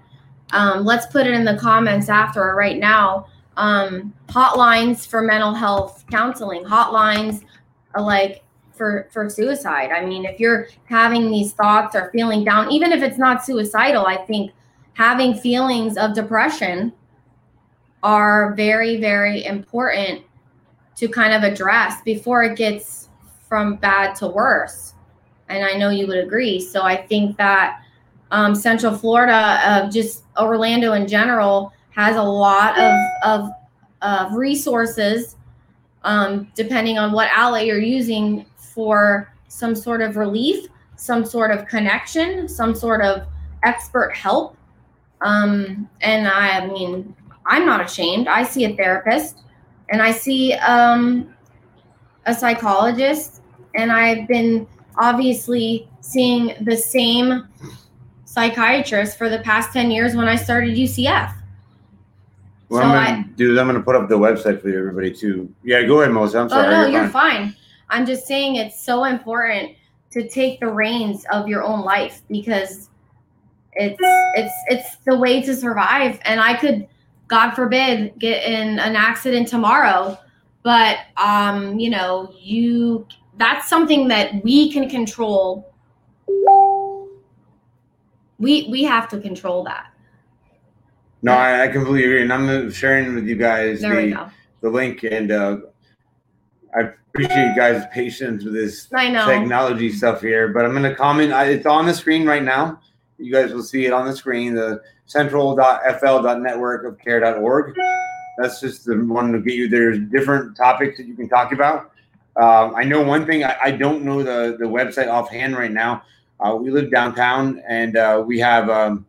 um, 0.52 0.86
let's 0.86 1.08
put 1.08 1.26
it 1.26 1.34
in 1.34 1.44
the 1.44 1.58
comments 1.58 2.08
after 2.08 2.42
or 2.42 2.56
right 2.56 2.78
now. 2.78 3.28
Um, 3.58 4.14
hotlines 4.28 5.08
for 5.08 5.24
mental 5.24 5.54
health 5.54 6.06
counseling. 6.12 6.64
Hotlines 6.64 7.44
are 7.96 8.02
like 8.02 8.44
for 8.74 9.08
for 9.12 9.30
suicide. 9.30 9.92
I 9.92 10.06
mean 10.06 10.26
if 10.26 10.40
you're 10.40 10.68
having 10.86 11.32
these 11.32 11.54
thoughts 11.54 11.96
or 11.96 12.10
feeling 12.12 12.44
down 12.44 12.72
even 12.72 12.92
if 12.92 13.02
it's 13.02 13.18
not 13.18 13.46
suicidal 13.46 14.06
i 14.06 14.18
think 14.18 14.52
having 14.96 15.36
feelings 15.36 15.98
of 15.98 16.14
depression 16.14 16.92
are 18.02 18.54
very 18.56 18.98
very 18.98 19.46
important 19.46 20.24
to 20.96 21.08
kind 21.08 21.34
of 21.34 21.44
address 21.44 22.02
before 22.04 22.44
it 22.44 22.56
gets 22.58 23.10
from 23.48 23.76
bad 23.76 24.16
to 24.16 24.28
worse. 24.28 24.94
And 25.50 25.64
i 25.64 25.74
know 25.78 25.90
you 25.90 26.08
would 26.08 26.18
agree. 26.18 26.60
So 26.60 26.82
i 26.82 26.96
think 26.96 27.38
that 27.38 27.82
um, 28.32 28.56
central 28.56 28.98
florida 28.98 29.60
uh, 29.64 29.90
just 29.92 30.24
orlando 30.38 30.94
in 30.94 31.08
general 31.08 31.72
has 31.92 32.16
a 32.16 32.24
lot 32.24 32.78
of 32.78 32.94
of, 33.24 33.50
of 34.02 34.34
resources 34.34 35.38
um, 36.04 36.52
depending 36.56 36.98
on 36.98 37.12
what 37.12 37.30
outlet 37.34 37.66
you're 37.66 37.80
using 37.80 38.46
for 38.58 39.32
some 39.48 39.76
sort 39.76 40.02
of 40.02 40.18
relief 40.18 40.68
some 40.96 41.24
sort 41.24 41.52
of 41.52 41.68
connection 41.68 42.48
some 42.48 42.74
sort 42.74 43.02
of 43.02 43.26
expert 43.64 44.14
help 44.16 44.55
um, 45.22 45.90
and 46.02 46.28
i 46.28 46.66
mean 46.68 47.16
i'm 47.46 47.66
not 47.66 47.84
ashamed 47.84 48.28
i 48.28 48.44
see 48.44 48.66
a 48.66 48.76
therapist 48.76 49.40
and 49.90 50.02
I 50.02 50.12
see 50.12 50.54
um, 50.54 51.34
a 52.26 52.34
psychologist, 52.34 53.42
and 53.76 53.92
I've 53.92 54.28
been 54.28 54.68
obviously 54.98 55.90
seeing 56.02 56.56
the 56.62 56.76
same 56.76 57.48
psychiatrist 58.26 59.18
for 59.18 59.30
the 59.30 59.40
past 59.40 59.74
10 59.74 59.92
years 59.92 60.16
when 60.16 60.28
I 60.28 60.36
started 60.36 60.76
UCF. 60.76 61.34
Well, 62.70 62.82
so 62.82 62.88
I'm 62.88 62.92
I- 62.98 63.12
gonna 63.12 63.28
do. 63.36 63.60
I'm 63.60 63.68
gonna 63.68 63.82
put 63.82 63.96
up 63.96 64.10
the 64.10 64.18
website 64.18 64.60
for 64.60 64.70
you, 64.70 64.80
everybody 64.80 65.14
too. 65.14 65.54
Yeah, 65.64 65.84
go 65.84 66.02
ahead, 66.02 66.12
Melissa. 66.12 66.40
I'm 66.40 66.50
sorry. 66.50 66.68
oh, 66.68 66.72
no, 66.72 66.88
you're 66.88 67.02
you're 67.02 67.10
fine. 67.10 67.50
fine. 67.50 67.56
I'm 67.90 68.08
just 68.08 68.26
saying 68.26 68.56
it's 68.56 68.82
so 68.84 69.04
important 69.04 69.76
to 70.12 70.28
take 70.28 70.60
the 70.60 70.68
reins 70.68 71.26
of 71.32 71.48
your 71.48 71.62
own 71.62 71.82
life 71.82 72.22
because 72.28 72.90
it's 73.76 74.00
it's 74.36 74.54
it's 74.68 74.96
the 75.06 75.18
way 75.18 75.42
to 75.42 75.56
survive 75.56 76.20
and 76.24 76.40
i 76.40 76.54
could 76.54 76.88
god 77.28 77.52
forbid 77.52 78.14
get 78.20 78.44
in 78.44 78.80
an 78.80 78.96
accident 78.96 79.48
tomorrow 79.48 80.18
but 80.64 80.98
um 81.18 81.80
you 81.80 81.90
know 81.90 82.34
you 82.40 83.06
that's 83.38 83.68
something 83.68 84.08
that 84.08 84.44
we 84.44 84.72
can 84.72 84.90
control 84.90 85.74
we 88.40 88.68
we 88.70 88.84
have 88.84 89.08
to 89.10 89.20
control 89.20 89.64
that 89.64 89.88
No, 91.22 91.34
I, 91.34 91.64
I 91.64 91.68
completely 91.70 92.04
agree, 92.06 92.22
and 92.22 92.32
I'm 92.32 92.72
sharing 92.72 93.16
with 93.16 93.26
you 93.26 93.36
guys 93.36 93.82
there 93.82 93.96
the, 93.96 94.32
the 94.62 94.70
link, 94.70 95.04
and 95.04 95.32
uh, 95.32 95.58
I 96.76 96.92
appreciate 97.10 97.50
you 97.50 97.56
guys' 97.56 97.84
patience 97.92 98.44
with 98.44 98.54
this 98.54 98.88
technology 99.26 99.92
stuff 99.92 100.22
here. 100.22 100.50
But 100.50 100.66
I'm 100.66 100.72
going 100.72 100.84
to 100.84 100.94
comment. 100.94 101.34
I, 101.34 101.46
it's 101.46 101.66
on 101.66 101.88
the 101.88 101.94
screen 101.96 102.28
right 102.28 102.44
now. 102.44 102.80
You 103.18 103.32
guys 103.32 103.54
will 103.54 103.64
see 103.64 103.86
it 103.86 103.94
on 103.94 104.06
the 104.06 104.16
screen. 104.16 104.54
The 104.54 104.82
central.fl.network 105.06 106.86
of 106.86 107.00
care.org. 107.00 107.76
That's 108.38 108.60
just 108.60 108.86
the 108.86 108.98
one 108.98 109.32
to 109.32 109.40
get 109.40 109.54
you. 109.54 109.70
There's 109.70 110.00
different 110.12 110.58
topics 110.58 110.98
that 110.98 111.08
you 111.08 111.16
can 111.16 111.30
talk 111.30 111.54
about. 111.54 111.92
Um, 112.36 112.76
I 112.76 112.84
know 112.84 113.02
one 113.02 113.26
thing. 113.26 113.46
I, 113.46 113.56
I 113.64 113.72
don't 113.72 114.04
know 114.04 114.22
the 114.22 114.58
the 114.60 114.66
website 114.66 115.08
offhand 115.08 115.56
right 115.56 115.72
now. 115.72 116.04
Uh, 116.40 116.56
we 116.56 116.70
live 116.70 116.92
downtown, 116.92 117.62
and 117.66 117.96
uh, 117.96 118.22
we 118.26 118.38
have 118.40 118.70
um, 118.70 119.06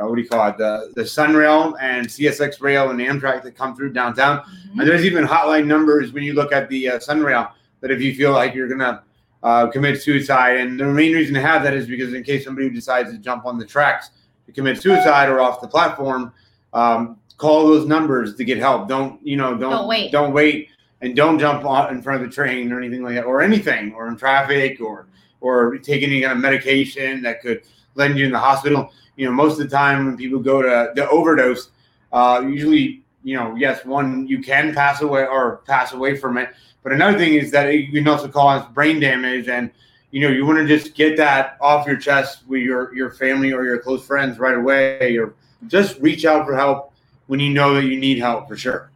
uh, 0.00 0.06
what 0.06 0.14
do 0.14 0.22
you 0.22 0.28
call 0.28 0.48
it? 0.48 0.56
The 0.56 0.92
the 0.94 1.02
Sunrail 1.02 1.74
and 1.80 2.06
CSX 2.06 2.60
Rail 2.60 2.90
and 2.90 3.00
Amtrak 3.00 3.42
that 3.42 3.56
come 3.56 3.74
through 3.74 3.92
downtown. 3.92 4.38
Mhm. 4.38 4.78
And 4.80 4.88
there's 4.88 5.04
even 5.04 5.26
hotline 5.26 5.66
numbers 5.66 6.12
when 6.12 6.22
you 6.22 6.34
look 6.34 6.52
at 6.52 6.68
the 6.68 6.90
uh, 6.90 6.98
Sunrail 6.98 7.50
that 7.80 7.90
if 7.90 8.00
you 8.00 8.14
feel 8.14 8.32
like 8.32 8.54
you're 8.54 8.68
gonna 8.68 9.02
uh, 9.42 9.66
commit 9.68 10.02
suicide, 10.02 10.58
and 10.58 10.78
the 10.78 10.84
main 10.84 11.14
reason 11.14 11.34
to 11.34 11.40
have 11.40 11.62
that 11.62 11.74
is 11.74 11.86
because 11.86 12.12
in 12.12 12.22
case 12.22 12.44
somebody 12.44 12.68
decides 12.70 13.10
to 13.10 13.18
jump 13.18 13.46
on 13.46 13.58
the 13.58 13.64
tracks 13.64 14.10
to 14.46 14.52
commit 14.52 14.80
suicide 14.80 15.28
or 15.28 15.40
off 15.40 15.60
the 15.60 15.68
platform, 15.68 16.32
um, 16.72 17.18
call 17.36 17.68
those 17.68 17.86
numbers 17.86 18.36
to 18.36 18.44
get 18.44 18.58
help. 18.58 18.88
Don't 18.88 19.24
you 19.26 19.36
know? 19.36 19.56
Don't 19.56 19.70
Don't 19.70 19.88
wait. 19.88 20.12
Don't 20.12 20.32
wait, 20.32 20.68
and 21.00 21.16
don't 21.16 21.38
jump 21.38 21.64
on 21.64 21.94
in 21.94 22.02
front 22.02 22.22
of 22.22 22.28
the 22.28 22.34
train 22.34 22.70
or 22.72 22.78
anything 22.78 23.02
like 23.02 23.14
that, 23.14 23.24
or 23.24 23.40
anything, 23.40 23.92
or 23.94 24.08
in 24.08 24.16
traffic, 24.16 24.80
or 24.80 25.06
or 25.40 25.78
take 25.78 26.02
any 26.02 26.20
kind 26.20 26.32
of 26.32 26.38
medication 26.38 27.22
that 27.22 27.40
could 27.40 27.62
land 27.94 28.18
you 28.18 28.26
in 28.26 28.32
the 28.32 28.38
hospital. 28.38 28.92
You 29.16 29.26
know, 29.26 29.32
most 29.32 29.58
of 29.58 29.68
the 29.70 29.74
time 29.74 30.06
when 30.06 30.16
people 30.16 30.38
go 30.38 30.62
to 30.62 30.92
the 30.94 31.08
overdose, 31.08 31.70
uh, 32.12 32.42
usually, 32.46 33.02
you 33.22 33.36
know, 33.36 33.54
yes, 33.54 33.84
one 33.84 34.26
you 34.26 34.42
can 34.42 34.74
pass 34.74 35.00
away 35.00 35.26
or 35.26 35.58
pass 35.66 35.92
away 35.92 36.16
from 36.16 36.38
it, 36.38 36.50
but 36.82 36.92
another 36.92 37.18
thing 37.18 37.34
is 37.34 37.50
that 37.50 37.72
you 37.74 37.92
can 37.92 38.08
also 38.08 38.28
cause 38.28 38.64
brain 38.72 39.00
damage, 39.00 39.48
and 39.48 39.70
you 40.10 40.20
know, 40.20 40.28
you 40.28 40.46
want 40.46 40.58
to 40.58 40.66
just 40.66 40.94
get 40.94 41.16
that 41.18 41.56
off 41.60 41.86
your 41.86 41.96
chest 41.96 42.46
with 42.48 42.62
your 42.62 42.94
your 42.94 43.10
family 43.10 43.52
or 43.52 43.64
your 43.64 43.78
close 43.78 44.04
friends 44.04 44.38
right 44.38 44.56
away, 44.56 45.16
or 45.16 45.34
just 45.66 45.98
reach 46.00 46.24
out 46.24 46.46
for 46.46 46.56
help 46.56 46.92
when 47.26 47.40
you 47.40 47.50
know 47.50 47.74
that 47.74 47.84
you 47.84 47.98
need 47.98 48.18
help 48.18 48.48
for 48.48 48.56
sure. 48.56 48.90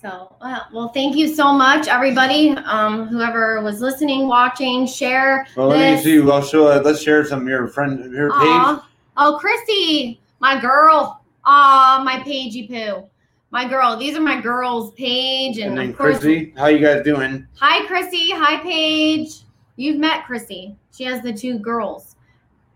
So, 0.00 0.34
uh, 0.40 0.60
well, 0.72 0.88
thank 0.88 1.14
you 1.14 1.28
so 1.28 1.52
much, 1.52 1.86
everybody. 1.86 2.52
Um, 2.52 3.06
whoever 3.08 3.60
was 3.60 3.82
listening, 3.82 4.28
watching, 4.28 4.86
share. 4.86 5.46
Well, 5.56 5.68
let 5.68 5.96
me 5.96 6.02
see. 6.02 6.20
Well, 6.20 6.40
show, 6.40 6.68
uh, 6.68 6.80
let's 6.82 7.02
share 7.02 7.22
some 7.26 7.42
of 7.42 7.48
your 7.48 7.68
friend 7.68 8.10
your 8.10 8.30
page. 8.30 8.80
Oh, 9.18 9.36
Christy, 9.38 10.18
my 10.38 10.58
girl. 10.58 11.20
Aw, 11.44 12.02
my 12.02 12.20
pagey 12.20 12.66
poo. 12.66 13.06
My 13.52 13.66
girl. 13.68 13.96
These 13.96 14.16
are 14.16 14.20
my 14.20 14.40
girls' 14.40 14.92
Paige 14.94 15.58
And, 15.58 15.70
And 15.70 15.78
then 15.78 15.94
course, 15.94 16.18
Chrissy, 16.18 16.54
how 16.56 16.66
you 16.66 16.78
guys 16.78 17.02
doing? 17.04 17.46
hi, 17.56 17.84
Chrissy. 17.86 18.30
Hi, 18.30 18.60
Paige. 18.62 19.40
You've 19.76 19.98
met 19.98 20.24
Chrissy. 20.26 20.76
She 20.96 21.04
has 21.04 21.22
the 21.22 21.32
two 21.32 21.58
girls. 21.58 22.16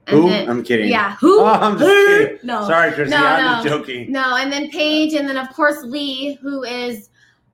And 0.06 0.18
Who? 0.20 0.28
then- 0.28 0.50
I'm 0.50 0.62
kidding. 0.62 0.88
yeah, 0.90 1.16
who? 1.16 1.40
Oh, 1.40 1.46
I'm 1.46 1.78
just 1.78 1.90
kidding. 2.08 2.38
No. 2.42 2.66
Sorry, 2.66 2.92
Chrissy. 2.92 3.10
No, 3.10 3.24
I'm 3.24 3.44
no. 3.44 3.50
just 3.62 3.66
joking. 3.68 4.12
No, 4.12 4.36
and 4.36 4.52
then 4.52 4.68
Paige, 4.70 5.14
and 5.14 5.28
then 5.28 5.36
of 5.38 5.48
course 5.50 5.82
Lee, 5.84 6.34
who 6.42 6.62
is 6.64 7.08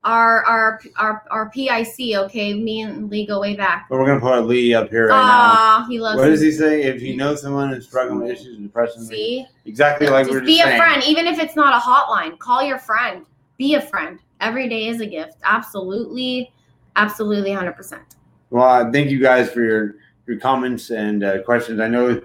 our 0.05 0.45
our 0.47 0.81
our 0.99 1.25
our 1.31 1.51
PIC. 1.51 2.17
Okay, 2.17 2.55
me 2.55 2.81
and 2.83 3.11
Lee 3.11 3.27
go 3.27 3.41
way 3.41 3.55
back. 3.55 3.87
But 3.91 3.99
we're 3.99 4.07
gonna 4.07 4.21
put 4.21 4.47
Lee 4.47 4.73
up 4.75 4.89
here 4.91 5.09
right 5.09 5.21
Ah, 5.23 5.87
he 5.89 5.97
now. 5.99 6.05
loves. 6.05 6.17
What 6.19 6.25
me. 6.25 6.31
does 6.31 6.41
he 6.41 6.53
say? 6.53 6.83
If 6.85 7.03
you 7.03 7.17
know 7.17 7.35
someone 7.35 7.71
who's 7.73 7.87
struggling 7.87 8.21
with 8.21 8.31
issues, 8.31 8.57
and 8.57 8.65
depression, 8.67 9.05
See, 9.05 9.47
exactly 9.67 10.07
like 10.09 10.27
we 10.27 10.33
just 10.33 10.45
be 10.47 10.57
just 10.57 10.67
a 10.67 10.71
saying. 10.71 10.81
friend, 10.81 11.03
even 11.07 11.27
if 11.27 11.39
it's 11.39 11.55
not 11.57 11.75
a 11.75 11.79
hotline. 11.81 12.39
Call 12.39 12.63
your 12.63 12.79
friend. 12.79 13.27
Be 13.59 13.75
a 13.75 13.81
friend. 13.83 14.19
Every 14.41 14.69
day 14.71 14.89
is 14.89 15.03
a 15.03 15.07
gift. 15.07 15.37
Absolutely, 15.45 16.51
absolutely, 16.97 17.53
hundred 17.53 17.73
percent. 17.77 18.03
Well, 18.49 18.65
uh, 18.65 18.91
thank 18.91 19.11
you 19.11 19.21
guys 19.21 19.51
for 19.53 19.63
your 19.63 19.97
your 20.27 20.39
comments 20.41 20.91
and 20.91 21.23
uh, 21.23 21.43
questions. 21.43 21.79
I 21.79 21.89
know 21.89 22.23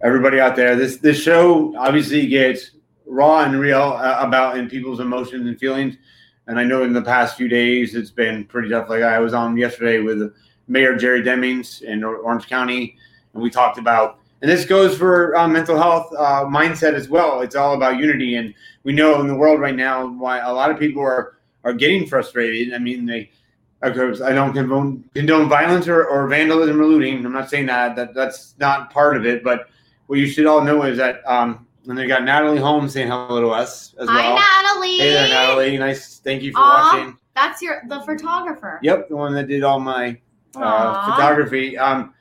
everybody 0.00 0.40
out 0.40 0.56
there. 0.56 0.74
This 0.74 0.96
this 0.96 1.20
show 1.22 1.76
obviously 1.76 2.26
gets 2.28 2.70
raw 3.04 3.44
and 3.44 3.60
real 3.60 3.82
uh, 3.98 4.16
about 4.20 4.56
in 4.56 4.70
people's 4.70 5.00
emotions 5.00 5.46
and 5.46 5.58
feelings. 5.58 5.96
And 6.50 6.58
I 6.58 6.64
know 6.64 6.82
in 6.82 6.92
the 6.92 7.00
past 7.00 7.36
few 7.36 7.46
days 7.46 7.94
it's 7.94 8.10
been 8.10 8.44
pretty 8.44 8.70
tough. 8.70 8.88
Like 8.88 9.02
I 9.02 9.20
was 9.20 9.34
on 9.34 9.56
yesterday 9.56 10.00
with 10.00 10.34
Mayor 10.66 10.96
Jerry 10.96 11.22
Demings 11.22 11.80
in 11.80 12.02
Orange 12.02 12.48
County, 12.48 12.96
and 13.34 13.42
we 13.42 13.50
talked 13.50 13.78
about. 13.78 14.18
And 14.42 14.50
this 14.50 14.64
goes 14.64 14.98
for 14.98 15.36
uh, 15.36 15.46
mental 15.46 15.76
health 15.76 16.12
uh, 16.18 16.44
mindset 16.46 16.94
as 16.94 17.08
well. 17.08 17.40
It's 17.40 17.54
all 17.54 17.74
about 17.74 17.98
unity, 17.98 18.34
and 18.34 18.52
we 18.82 18.92
know 18.92 19.20
in 19.20 19.28
the 19.28 19.34
world 19.36 19.60
right 19.60 19.76
now 19.76 20.08
why 20.08 20.40
a 20.40 20.52
lot 20.52 20.72
of 20.72 20.78
people 20.78 21.02
are 21.02 21.36
are 21.62 21.72
getting 21.72 22.04
frustrated. 22.04 22.74
I 22.74 22.78
mean, 22.78 23.06
they 23.06 23.30
of 23.82 23.94
course, 23.94 24.20
I 24.20 24.32
don't 24.32 24.52
condone, 24.52 25.04
condone 25.14 25.48
violence 25.48 25.86
or, 25.86 26.04
or 26.04 26.26
vandalism 26.26 26.80
or 26.80 26.84
looting. 26.84 27.24
I'm 27.24 27.32
not 27.32 27.48
saying 27.48 27.66
that, 27.66 27.94
that 27.96 28.12
that's 28.12 28.54
not 28.58 28.92
part 28.92 29.16
of 29.16 29.24
it. 29.24 29.42
But 29.42 29.68
what 30.06 30.18
you 30.18 30.26
should 30.26 30.46
all 30.46 30.62
know 30.62 30.82
is 30.82 30.98
that, 30.98 31.22
um, 31.26 31.66
and 31.88 31.98
they 31.98 32.06
got 32.06 32.24
Natalie 32.24 32.58
Holmes 32.58 32.92
saying 32.92 33.08
hello 33.08 33.40
to 33.40 33.48
us 33.48 33.94
as 33.98 34.08
well. 34.08 34.36
Hi, 34.36 34.62
Natalie. 34.62 34.98
Hey 34.98 35.12
there, 35.12 35.28
Natalie. 35.28 35.78
Nice. 35.78 36.18
Thank 36.18 36.42
you 36.42 36.52
for 36.52 36.58
Aw. 36.58 36.92
watching. 36.92 37.18
That's 37.34 37.62
your 37.62 37.82
the 37.88 38.00
photographer. 38.00 38.80
Yep, 38.82 39.08
the 39.08 39.16
one 39.16 39.34
that 39.34 39.48
did 39.48 39.62
all 39.62 39.80
my 39.80 40.20
uh, 40.56 41.10
photography. 41.10 41.78
Um, 41.78 42.14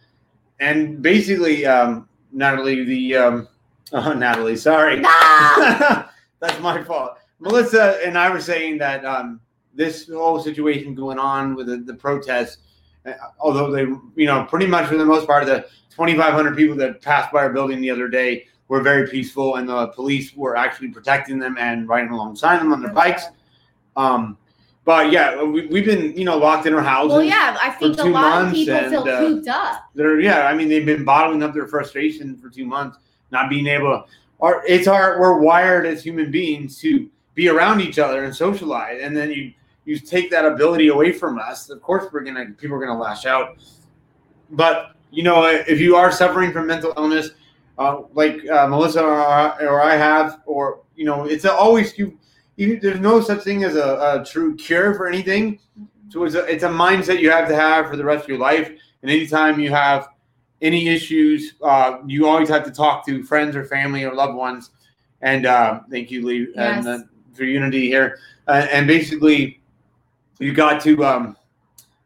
and 0.60 1.02
basically, 1.02 1.65
um, 1.65 2.08
Natalie, 2.32 2.84
the 2.84 3.15
um, 3.15 3.48
oh, 3.93 4.13
Natalie, 4.13 4.56
sorry. 4.56 5.02
Ah! 5.04 6.12
That's 6.39 6.60
my 6.62 6.84
fault. 6.84 7.17
Melissa 7.39 8.00
and 8.06 8.17
I 8.17 8.30
were 8.30 8.41
saying 8.41 8.78
that 8.78 9.04
um, 9.06 9.39
this 9.74 10.10
whole 10.10 10.41
situation 10.41 10.95
going 10.95 11.19
on 11.19 11.56
with 11.56 11.67
the, 11.67 11.78
the 11.78 11.93
protests, 11.93 12.58
uh, 13.06 13.13
although 13.39 13.72
they, 13.72 13.82
you 14.15 14.26
know, 14.26 14.45
pretty 14.45 14.67
much 14.67 14.88
for 14.88 14.98
the 14.98 15.06
most 15.06 15.28
part, 15.28 15.45
the 15.45 15.65
2,500 15.91 16.56
people 16.56 16.76
that 16.78 17.02
passed 17.02 17.32
by 17.32 17.39
our 17.39 17.52
building 17.52 17.82
the 17.82 17.89
other 17.89 18.08
day 18.08 18.48
were 18.69 18.82
very 18.82 19.08
peaceful, 19.08 19.55
and 19.55 19.67
the 19.67 19.88
police 19.88 20.34
were 20.36 20.55
actually 20.55 20.89
protecting 20.89 21.38
them 21.38 21.58
and 21.60 21.89
riding 21.89 22.12
alongside 22.12 22.60
them 22.60 22.71
on 22.71 22.82
their 22.82 22.93
bikes. 22.93 23.25
Um, 23.97 24.38
but 24.86 25.12
yeah, 25.12 25.43
we, 25.43 25.67
we've 25.67 25.86
been, 25.86 26.17
you 26.17 26.23
know, 26.23 26.38
locked 26.38 26.65
in 26.65 26.73
our 26.73 26.82
houses. 26.82 27.12
Well, 27.12 27.23
yeah, 27.23 27.58
I 27.62 27.69
think 27.71 27.99
a 27.99 28.03
two 28.03 28.10
lot 28.10 28.23
of 28.23 28.43
months 28.45 28.60
people 28.60 28.75
and, 28.75 28.89
feel 28.89 29.01
uh, 29.01 29.19
cooped 29.19 29.47
up. 29.47 29.89
they're 29.93 30.19
yeah 30.19 30.47
i 30.47 30.53
mean 30.55 30.67
they've 30.67 30.86
been 30.86 31.03
bottling 31.03 31.43
up 31.43 31.53
their 31.53 31.67
frustration 31.67 32.36
for 32.38 32.49
two 32.49 32.65
months 32.65 32.97
not 33.32 33.49
being 33.49 33.67
able 33.67 33.89
to 33.91 34.03
or 34.39 34.63
it's 34.67 34.88
our 34.88 35.19
we're 35.19 35.38
wired 35.38 35.86
as 35.86 36.03
human 36.03 36.32
beings 36.32 36.79
to 36.79 37.10
be 37.36 37.49
around 37.49 37.82
each 37.82 37.99
other 37.99 38.23
and 38.23 38.36
socialize 38.36 38.99
and 39.01 39.15
then 39.15 39.32
you 39.32 39.53
you 39.86 39.97
take 39.99 40.29
that 40.32 40.45
ability 40.45 40.88
away 40.88 41.12
from 41.12 41.38
us 41.38 41.69
of 41.69 41.82
course 41.82 42.12
we're 42.12 42.23
gonna 42.23 42.45
people 42.58 42.75
are 42.75 42.79
gonna 42.79 42.99
lash 42.99 43.25
out 43.25 43.58
but 44.51 44.95
you 45.12 45.23
know 45.23 45.45
if 45.45 45.79
you 45.79 45.95
are 45.95 46.12
suffering 46.12 46.51
from 46.51 46.65
mental 46.67 46.93
illness 46.97 47.32
uh, 47.79 48.01
like 48.13 48.47
uh, 48.49 48.67
melissa 48.67 49.01
or, 49.03 49.19
I- 49.19 49.65
or 49.65 49.81
i 49.81 49.95
have 49.95 50.41
or 50.45 50.81
you 50.95 51.05
know 51.05 51.23
it's 51.25 51.45
always 51.45 51.97
you, 51.97 52.17
you 52.57 52.79
there's 52.79 52.99
no 52.99 53.19
such 53.21 53.41
thing 53.43 53.63
as 53.63 53.75
a, 53.75 54.19
a 54.21 54.25
true 54.25 54.55
cure 54.55 54.93
for 54.93 55.07
anything 55.07 55.59
so 56.09 56.23
it's 56.25 56.35
a, 56.35 56.43
it's 56.45 56.63
a 56.63 56.69
mindset 56.69 57.19
you 57.19 57.31
have 57.31 57.47
to 57.47 57.55
have 57.55 57.87
for 57.89 57.95
the 57.95 58.03
rest 58.03 58.23
of 58.23 58.29
your 58.29 58.39
life 58.39 58.69
and 59.01 59.09
anytime 59.09 59.59
you 59.59 59.69
have 59.71 60.09
any 60.61 60.89
issues, 60.89 61.53
uh, 61.61 61.99
you 62.05 62.27
always 62.27 62.49
have 62.49 62.65
to 62.65 62.71
talk 62.71 63.05
to 63.05 63.23
friends 63.23 63.55
or 63.55 63.63
family 63.63 64.03
or 64.03 64.13
loved 64.13 64.35
ones. 64.35 64.71
And 65.21 65.45
uh, 65.45 65.79
thank 65.89 66.11
you, 66.11 66.25
Lee, 66.25 66.47
and 66.57 66.85
uh, 66.85 66.99
for 67.33 67.45
unity 67.45 67.87
here. 67.87 68.19
Uh, 68.45 68.67
and 68.69 68.85
basically, 68.85 69.61
you 70.39 70.51
got 70.51 70.81
to. 70.81 71.05
Um, 71.05 71.37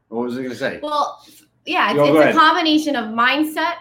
what 0.09 0.25
was 0.25 0.35
I 0.35 0.41
going 0.41 0.51
to 0.51 0.55
say? 0.55 0.79
Well, 0.83 1.25
yeah, 1.65 1.89
it's, 1.89 1.97
it's 2.09 2.15
a 2.35 2.39
combination 2.39 2.95
of 2.95 3.05
mindset, 3.05 3.77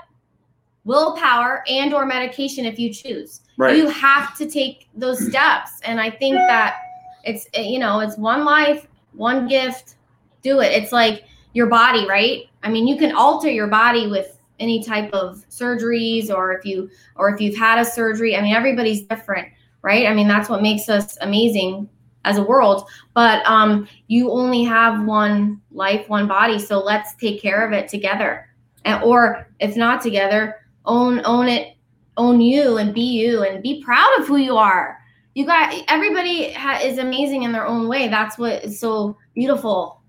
willpower, 0.85 1.62
and 1.68 1.95
or 1.95 2.05
medication 2.07 2.64
if 2.64 2.79
you 2.79 2.92
choose. 2.92 3.40
Right. 3.57 3.77
You 3.77 3.88
have 3.88 4.37
to 4.38 4.49
take 4.49 4.88
those 4.95 5.27
steps, 5.29 5.81
and 5.85 6.01
I 6.01 6.11
think 6.11 6.37
that 6.37 6.77
it's 7.25 7.47
you 7.55 7.79
know 7.79 8.01
it's 8.01 8.16
one 8.16 8.45
life, 8.45 8.87
one 9.12 9.49
gift. 9.49 9.97
Do 10.42 10.61
it. 10.61 10.73
It's 10.73 10.92
like 10.92 11.25
your 11.53 11.66
body, 11.66 12.07
right? 12.09 12.47
I 12.62 12.71
mean, 12.71 12.87
you 12.87 12.97
can 12.97 13.14
alter 13.14 13.49
your 13.49 13.68
body 13.68 14.09
with 14.09 14.38
any 14.59 14.83
type 14.83 15.12
of 15.12 15.45
surgeries, 15.51 16.31
or 16.31 16.53
if 16.53 16.64
you 16.64 16.90
or 17.16 17.33
if 17.33 17.40
you've 17.40 17.57
had 17.57 17.79
a 17.79 17.85
surgery. 17.85 18.37
I 18.37 18.42
mean, 18.42 18.55
everybody's 18.55 19.03
different, 19.03 19.49
right? 19.83 20.07
I 20.07 20.14
mean, 20.14 20.29
that's 20.29 20.49
what 20.49 20.62
makes 20.62 20.88
us 20.88 21.16
amazing 21.21 21.88
as 22.25 22.38
a 22.38 22.42
world. 22.42 22.88
But 23.14 23.45
um, 23.47 23.88
you 24.09 24.31
only 24.31 24.64
have 24.64 25.05
one 25.05 25.61
life, 25.73 26.09
one 26.09 26.27
body, 26.27 26.59
so 26.59 26.79
let's 26.79 27.14
take 27.16 27.42
care 27.42 27.66
of 27.66 27.73
it 27.73 27.88
together. 27.88 28.49
And, 28.85 29.03
or 29.03 29.49
if 29.61 29.77
not 29.77 30.01
together, 30.01 30.62
own 30.85 31.21
own 31.25 31.49
it, 31.49 31.77
own 32.16 32.40
you, 32.40 32.79
and 32.79 32.95
be 32.95 33.03
you, 33.03 33.42
and 33.45 33.62
be 33.62 33.83
proud 33.83 34.11
of 34.21 34.27
who 34.27 34.37
you 34.37 34.57
are. 34.57 34.99
You 35.35 35.47
got 35.47 35.75
everybody 35.88 36.53
ha- 36.53 36.81
is 36.83 36.99
amazing 36.99 37.42
in 37.45 37.53
their 37.53 37.66
own 37.66 37.88
way. 37.88 38.09
That's 38.09 38.37
what 38.38 38.64
is 38.64 38.79
so 38.79 39.16
beautiful. 39.35 40.03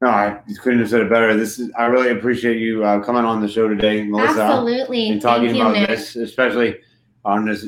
No, 0.00 0.08
I 0.10 0.40
just 0.48 0.60
couldn't 0.62 0.78
have 0.78 0.88
said 0.88 1.00
it 1.00 1.10
better. 1.10 1.36
This 1.36 1.58
is. 1.58 1.70
I 1.76 1.86
really 1.86 2.10
appreciate 2.10 2.58
you 2.58 2.84
uh, 2.84 3.00
coming 3.02 3.24
on 3.24 3.40
the 3.42 3.48
show 3.48 3.66
today, 3.68 4.04
Melissa, 4.04 4.42
Absolutely. 4.42 5.10
and 5.10 5.20
talking 5.20 5.48
Thank 5.48 5.60
about 5.60 5.72
Nick. 5.74 5.88
this, 5.88 6.14
especially 6.16 6.76
on 7.24 7.44
this 7.46 7.66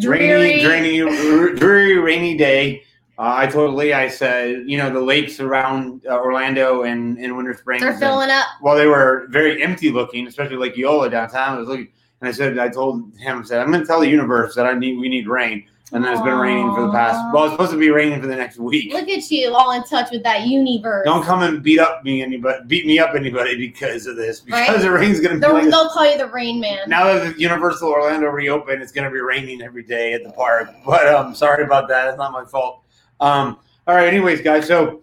Dreary. 0.00 0.66
rainy, 0.66 0.98
dreary, 0.98 1.56
dreary, 1.56 1.98
rainy 1.98 2.36
day. 2.36 2.82
Uh, 3.20 3.34
I 3.36 3.46
told 3.48 3.74
Lee, 3.74 3.92
I 3.92 4.08
said, 4.08 4.62
you 4.66 4.78
know, 4.78 4.88
the 4.90 4.98
lakes 5.00 5.40
around 5.40 6.06
uh, 6.08 6.18
Orlando 6.18 6.84
and 6.84 7.18
in 7.18 7.36
Winter 7.36 7.52
Springs. 7.52 7.82
They're 7.82 7.98
filling 7.98 8.30
up. 8.30 8.46
well, 8.62 8.74
they 8.76 8.86
were 8.86 9.26
very 9.28 9.62
empty 9.62 9.90
looking, 9.90 10.26
especially 10.26 10.56
like 10.56 10.78
Eola 10.78 11.10
downtown. 11.10 11.56
I 11.56 11.58
was 11.58 11.68
looking, 11.68 11.88
and 12.22 12.28
I 12.30 12.32
said, 12.32 12.58
I 12.58 12.70
told 12.70 13.14
him, 13.18 13.40
I 13.40 13.42
said, 13.42 13.60
I'm 13.60 13.68
going 13.70 13.82
to 13.82 13.86
tell 13.86 14.00
the 14.00 14.08
universe 14.08 14.54
that 14.54 14.64
I 14.64 14.72
need, 14.72 14.98
we 14.98 15.10
need 15.10 15.28
rain, 15.28 15.66
and 15.92 16.02
then 16.02 16.14
it's 16.14 16.22
been 16.22 16.38
raining 16.38 16.74
for 16.74 16.86
the 16.86 16.92
past. 16.92 17.18
Well, 17.34 17.44
it's 17.44 17.52
supposed 17.52 17.72
to 17.72 17.78
be 17.78 17.90
raining 17.90 18.22
for 18.22 18.26
the 18.26 18.36
next 18.36 18.56
week. 18.58 18.90
Look 18.94 19.10
at 19.10 19.30
you, 19.30 19.54
all 19.54 19.72
in 19.72 19.84
touch 19.84 20.10
with 20.10 20.22
that 20.22 20.46
universe. 20.46 21.04
Don't 21.04 21.22
come 21.22 21.42
and 21.42 21.62
beat 21.62 21.78
up 21.78 22.02
me 22.02 22.22
anybody, 22.22 22.60
beat 22.68 22.86
me 22.86 23.00
up 23.00 23.14
anybody 23.14 23.54
because 23.54 24.06
of 24.06 24.16
this, 24.16 24.40
because 24.40 24.66
Right. 24.66 24.80
the 24.80 24.90
rain's 24.90 25.20
going 25.20 25.32
to 25.32 25.36
be 25.36 25.40
They'll, 25.40 25.52
like 25.52 25.64
they'll 25.64 25.90
call 25.90 26.10
you 26.10 26.16
the 26.16 26.28
Rain 26.28 26.58
Man. 26.58 26.88
Now 26.88 27.04
that 27.12 27.34
the 27.34 27.38
Universal 27.38 27.90
Orlando 27.90 28.28
reopened, 28.28 28.80
it's 28.80 28.92
going 28.92 29.04
to 29.04 29.12
be 29.12 29.20
raining 29.20 29.60
every 29.60 29.82
day 29.82 30.14
at 30.14 30.24
the 30.24 30.32
park. 30.32 30.70
But 30.86 31.06
um, 31.06 31.34
sorry 31.34 31.64
about 31.64 31.86
that. 31.88 32.08
It's 32.08 32.16
not 32.16 32.32
my 32.32 32.46
fault. 32.46 32.84
Um, 33.20 33.58
all 33.86 33.94
right. 33.94 34.08
Anyways, 34.08 34.40
guys. 34.40 34.66
So 34.66 35.02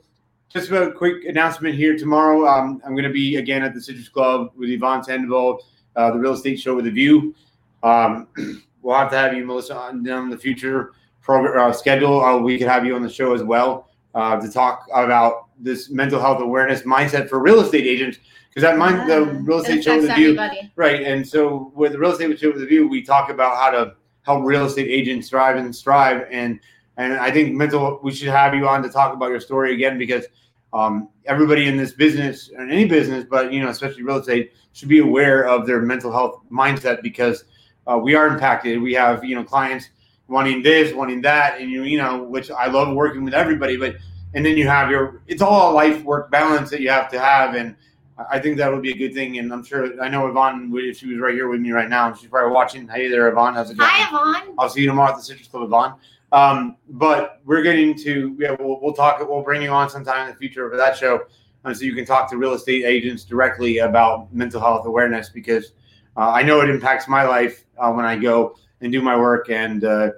just 0.49 0.71
a 0.71 0.91
quick 0.91 1.25
announcement 1.25 1.75
here. 1.75 1.97
Tomorrow, 1.97 2.47
um, 2.47 2.81
I'm 2.85 2.93
going 2.93 3.03
to 3.03 3.11
be 3.11 3.37
again 3.37 3.63
at 3.63 3.73
the 3.73 3.81
Citrus 3.81 4.09
Club 4.09 4.51
with 4.55 4.69
Yvonne 4.69 5.03
Sandoval, 5.03 5.63
uh, 5.95 6.11
the 6.11 6.19
real 6.19 6.33
estate 6.33 6.59
show 6.59 6.75
with 6.75 6.87
a 6.87 6.91
view. 6.91 7.35
Um, 7.83 8.27
we'll 8.81 8.97
have 8.97 9.11
to 9.11 9.17
have 9.17 9.33
you, 9.33 9.45
Melissa, 9.45 9.75
on 9.75 10.03
down 10.03 10.29
the 10.29 10.37
future 10.37 10.93
program 11.21 11.69
uh, 11.69 11.73
schedule. 11.73 12.23
Uh, 12.23 12.37
we 12.37 12.57
could 12.57 12.67
have 12.67 12.85
you 12.85 12.95
on 12.95 13.03
the 13.03 13.09
show 13.09 13.33
as 13.33 13.43
well 13.43 13.89
uh, 14.15 14.39
to 14.39 14.49
talk 14.51 14.85
about 14.93 15.47
this 15.59 15.89
mental 15.89 16.19
health 16.19 16.41
awareness 16.41 16.83
mindset 16.83 17.29
for 17.29 17.39
real 17.39 17.59
estate 17.59 17.85
agents. 17.85 18.19
Because 18.49 18.63
that 18.63 18.77
mind, 18.77 19.07
the 19.07 19.21
Ah, 19.21 19.39
real 19.43 19.59
estate 19.59 19.83
show 19.83 19.97
with 19.97 20.09
a 20.09 20.15
view, 20.15 20.29
everybody. 20.29 20.71
Right. 20.75 21.03
And 21.03 21.27
so 21.27 21.71
with 21.75 21.91
the 21.91 21.99
real 21.99 22.11
estate 22.11 22.39
show 22.39 22.49
with 22.49 22.61
the 22.61 22.65
view, 22.65 22.87
we 22.87 23.03
talk 23.03 23.29
about 23.29 23.57
how 23.57 23.69
to 23.69 23.95
help 24.23 24.43
real 24.45 24.65
estate 24.65 24.87
agents 24.87 25.29
thrive 25.29 25.57
and 25.57 25.75
strive. 25.75 26.25
And 26.31 26.59
and 26.97 27.13
I 27.13 27.31
think 27.31 27.55
mental 27.55 27.99
we 28.03 28.11
should 28.11 28.29
have 28.29 28.53
you 28.53 28.67
on 28.67 28.83
to 28.83 28.89
talk 28.89 29.13
about 29.13 29.29
your 29.29 29.39
story 29.39 29.73
again 29.73 29.97
because 29.97 30.25
um, 30.73 31.09
everybody 31.25 31.67
in 31.67 31.77
this 31.77 31.93
business 31.93 32.49
and 32.49 32.71
any 32.71 32.85
business, 32.85 33.25
but 33.29 33.53
you 33.53 33.61
know, 33.61 33.69
especially 33.69 34.03
real 34.03 34.17
estate, 34.17 34.53
should 34.73 34.89
be 34.89 34.99
aware 34.99 35.47
of 35.47 35.65
their 35.65 35.81
mental 35.81 36.11
health 36.11 36.41
mindset 36.51 37.01
because 37.01 37.45
uh, 37.87 37.97
we 37.97 38.15
are 38.15 38.27
impacted. 38.27 38.81
We 38.81 38.93
have, 38.93 39.23
you 39.23 39.35
know, 39.35 39.43
clients 39.43 39.89
wanting 40.27 40.61
this, 40.61 40.93
wanting 40.93 41.21
that, 41.21 41.61
and 41.61 41.71
you, 41.71 41.83
you 41.83 41.97
know, 41.97 42.23
which 42.23 42.51
I 42.51 42.67
love 42.67 42.93
working 42.93 43.23
with 43.23 43.33
everybody, 43.33 43.77
but 43.77 43.95
and 44.33 44.45
then 44.45 44.57
you 44.57 44.67
have 44.67 44.91
your 44.91 45.21
it's 45.27 45.41
all 45.41 45.71
a 45.71 45.73
life 45.73 46.03
work 46.03 46.29
balance 46.29 46.69
that 46.71 46.81
you 46.81 46.89
have 46.89 47.09
to 47.11 47.19
have 47.19 47.55
and 47.55 47.75
I 48.31 48.39
think 48.39 48.57
that 48.57 48.71
would 48.71 48.81
be 48.81 48.91
a 48.91 48.97
good 48.97 49.13
thing, 49.13 49.37
and 49.37 49.53
I'm 49.53 49.63
sure 49.63 50.01
I 50.01 50.09
know 50.09 50.27
Yvonne. 50.27 50.71
If 50.73 50.97
she 50.97 51.07
was 51.07 51.19
right 51.19 51.35
here 51.35 51.49
with 51.49 51.61
me 51.61 51.71
right 51.71 51.87
now, 51.87 52.11
she's 52.13 52.29
probably 52.29 52.51
watching. 52.51 52.87
Hey 52.87 53.09
there, 53.09 53.27
Yvonne. 53.29 53.53
How's 53.53 53.69
it 53.69 53.77
going? 53.77 53.89
Hi, 53.91 54.07
Yvonne. 54.07 54.55
I'll 54.57 54.69
see 54.69 54.81
you 54.81 54.87
tomorrow 54.87 55.11
at 55.11 55.17
the 55.17 55.23
Citrus 55.23 55.47
Club, 55.47 55.63
Yvonne. 55.63 55.93
Um, 56.31 56.77
but 56.89 57.41
we're 57.45 57.61
getting 57.61 57.95
to 57.99 58.35
yeah, 58.39 58.55
we'll, 58.59 58.79
we'll 58.81 58.93
talk. 58.93 59.19
We'll 59.27 59.43
bring 59.43 59.61
you 59.61 59.69
on 59.69 59.89
sometime 59.89 60.27
in 60.27 60.33
the 60.33 60.37
future 60.37 60.69
for 60.69 60.75
that 60.75 60.97
show, 60.97 61.21
and 61.63 61.75
so 61.75 61.85
you 61.85 61.95
can 61.95 62.05
talk 62.05 62.29
to 62.31 62.37
real 62.37 62.53
estate 62.53 62.83
agents 62.83 63.23
directly 63.23 63.79
about 63.79 64.33
mental 64.33 64.59
health 64.59 64.85
awareness 64.85 65.29
because 65.29 65.71
uh, 66.17 66.31
I 66.31 66.43
know 66.43 66.61
it 66.61 66.69
impacts 66.69 67.07
my 67.07 67.23
life 67.23 67.65
uh, 67.77 67.91
when 67.91 68.05
I 68.05 68.17
go 68.17 68.55
and 68.81 68.91
do 68.91 69.01
my 69.01 69.15
work. 69.15 69.49
And 69.49 69.83
uh, 69.83 70.11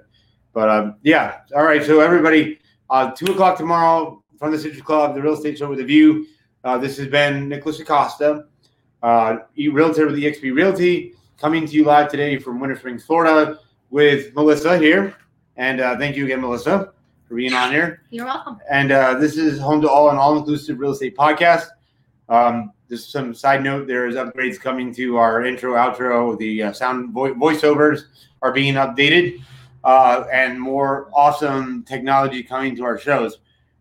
but 0.52 0.68
um, 0.68 0.96
yeah, 1.02 1.40
all 1.54 1.62
right. 1.62 1.84
So 1.84 2.00
everybody, 2.00 2.58
uh, 2.88 3.12
two 3.12 3.32
o'clock 3.32 3.56
tomorrow 3.56 4.22
from 4.38 4.50
the 4.50 4.58
Citrus 4.58 4.82
Club, 4.82 5.14
the 5.14 5.22
real 5.22 5.34
estate 5.34 5.58
show 5.58 5.68
with 5.68 5.80
a 5.80 5.84
view. 5.84 6.26
Uh, 6.64 6.76
this 6.76 6.96
has 6.98 7.06
been 7.06 7.48
Nicholas 7.48 7.80
Acosta, 7.80 8.46
uh, 9.02 9.36
realtor 9.56 10.06
with 10.06 10.16
eXp 10.16 10.54
Realty, 10.54 11.14
coming 11.38 11.66
to 11.66 11.72
you 11.72 11.84
live 11.84 12.10
today 12.10 12.38
from 12.38 12.60
Winter 12.60 12.76
Springs, 12.76 13.04
Florida, 13.04 13.58
with 13.88 14.34
Melissa 14.34 14.76
here. 14.78 15.14
And 15.60 15.78
uh, 15.82 15.98
thank 15.98 16.16
you 16.16 16.24
again, 16.24 16.40
Melissa, 16.40 16.90
for 17.28 17.34
being 17.34 17.52
on 17.52 17.70
here. 17.70 18.00
You're 18.08 18.24
welcome. 18.24 18.58
And 18.70 18.90
uh, 18.90 19.18
this 19.18 19.36
is 19.36 19.60
Home 19.60 19.82
to 19.82 19.90
All, 19.90 20.08
an 20.08 20.16
all-inclusive 20.16 20.78
real 20.78 20.92
estate 20.92 21.14
podcast. 21.14 21.66
Um, 22.30 22.72
just 22.88 23.12
some 23.12 23.34
side 23.34 23.62
note: 23.62 23.86
there 23.86 24.06
is 24.06 24.14
upgrades 24.14 24.58
coming 24.58 24.94
to 24.94 25.18
our 25.18 25.44
intro, 25.44 25.74
outro. 25.74 26.38
The 26.38 26.62
uh, 26.62 26.72
sound 26.72 27.12
vo- 27.12 27.34
voiceovers 27.34 28.04
are 28.40 28.52
being 28.52 28.72
updated, 28.76 29.42
uh, 29.84 30.24
and 30.32 30.58
more 30.58 31.10
awesome 31.12 31.84
technology 31.84 32.42
coming 32.42 32.74
to 32.76 32.84
our 32.84 32.98
shows, 32.98 33.40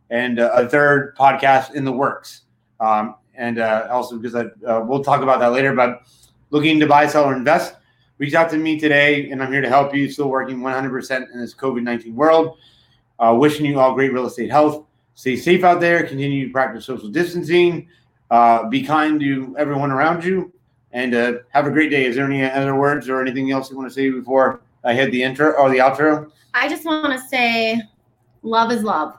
and 0.09 0.37
uh, 0.37 0.51
a 0.53 0.67
third 0.67 1.15
podcast 1.15 1.75
in 1.75 1.85
the 1.85 1.93
works. 1.93 2.41
Um, 2.81 3.15
and 3.35 3.57
uh, 3.57 3.87
also 3.89 4.17
because 4.17 4.35
I, 4.35 4.47
uh, 4.67 4.83
we'll 4.83 5.01
talk 5.01 5.21
about 5.21 5.39
that 5.39 5.53
later. 5.53 5.73
But 5.73 6.01
looking 6.49 6.77
to 6.81 6.87
buy, 6.87 7.07
sell, 7.07 7.23
or 7.23 7.33
invest, 7.33 7.75
reach 8.19 8.35
out 8.35 8.49
to 8.51 8.57
me 8.57 8.79
today, 8.79 9.31
and 9.31 9.41
I'm 9.41 9.51
here 9.51 9.61
to 9.61 9.69
help 9.69 9.95
you. 9.95 10.09
Still 10.11 10.29
working 10.29 10.59
100% 10.59 11.33
in 11.33 11.39
this 11.39 11.55
COVID 11.55 11.81
19 11.81 12.15
world. 12.15 12.57
Uh, 13.17 13.35
wishing 13.37 13.65
you 13.65 13.79
all 13.79 13.95
great 13.95 14.13
real 14.13 14.27
estate 14.27 14.51
health. 14.51 14.85
Stay 15.15 15.35
safe 15.35 15.63
out 15.63 15.81
there. 15.81 16.05
Continue 16.05 16.45
to 16.47 16.53
practice 16.53 16.85
social 16.85 17.09
distancing. 17.09 17.89
Uh, 18.29 18.69
be 18.69 18.83
kind 18.83 19.19
to 19.19 19.55
everyone 19.57 19.91
around 19.91 20.23
you, 20.23 20.53
and 20.91 21.15
uh, 21.15 21.33
have 21.49 21.65
a 21.65 21.71
great 21.71 21.89
day. 21.89 22.05
Is 22.05 22.15
there 22.15 22.25
any 22.25 22.43
other 22.43 22.75
words 22.75 23.09
or 23.09 23.19
anything 23.21 23.51
else 23.51 23.71
you 23.71 23.77
want 23.77 23.89
to 23.89 23.93
say 23.93 24.09
before 24.11 24.61
I 24.83 24.93
hit 24.93 25.11
the 25.11 25.23
intro 25.23 25.51
or 25.53 25.69
the 25.69 25.79
outro? 25.79 26.31
I 26.53 26.69
just 26.69 26.85
want 26.85 27.11
to 27.11 27.27
say, 27.27 27.81
love 28.43 28.71
is 28.71 28.83
love. 28.83 29.15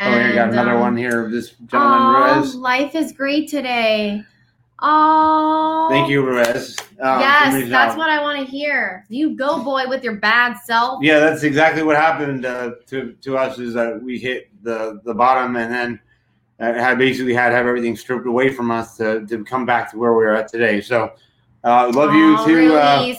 oh, 0.00 0.10
here 0.10 0.28
you 0.28 0.34
got 0.34 0.50
another 0.50 0.74
um, 0.74 0.80
one 0.80 0.96
here. 0.96 1.28
This 1.30 1.50
gentleman, 1.66 1.98
Oh, 2.02 2.52
life 2.56 2.94
is 2.94 3.12
great 3.12 3.48
today. 3.48 4.22
Oh, 4.84 5.86
Thank 5.90 6.10
you, 6.10 6.24
Ruiz. 6.26 6.76
um, 7.00 7.20
yes, 7.20 7.68
that's 7.70 7.96
what 7.96 8.10
I 8.10 8.20
want 8.20 8.38
to 8.44 8.44
hear. 8.44 9.04
You 9.08 9.36
go, 9.36 9.62
boy, 9.62 9.84
with 9.88 10.02
your 10.02 10.16
bad 10.16 10.56
self. 10.64 11.02
Yeah, 11.02 11.20
that's 11.20 11.44
exactly 11.44 11.82
what 11.84 11.94
happened 11.96 12.44
uh, 12.44 12.72
to 12.88 13.12
to 13.20 13.38
us. 13.38 13.58
Is 13.60 13.74
that 13.74 14.02
we 14.02 14.18
hit 14.18 14.50
the 14.64 15.00
the 15.04 15.14
bottom 15.14 15.54
and 15.56 15.72
then 15.72 16.00
uh, 16.58 16.74
had 16.74 16.98
basically 16.98 17.32
had 17.32 17.50
to 17.50 17.54
have 17.54 17.66
everything 17.66 17.96
stripped 17.96 18.26
away 18.26 18.48
from 18.52 18.70
us 18.72 18.96
to, 18.96 19.24
to 19.26 19.44
come 19.44 19.64
back 19.64 19.90
to 19.92 19.98
where 19.98 20.14
we 20.14 20.24
are 20.24 20.34
at 20.34 20.48
today. 20.48 20.80
So, 20.80 21.12
uh, 21.64 21.90
love 21.94 22.12
you 22.14 22.34
Aw, 22.36 22.44
too, 22.44 22.74
uh, 22.74 23.14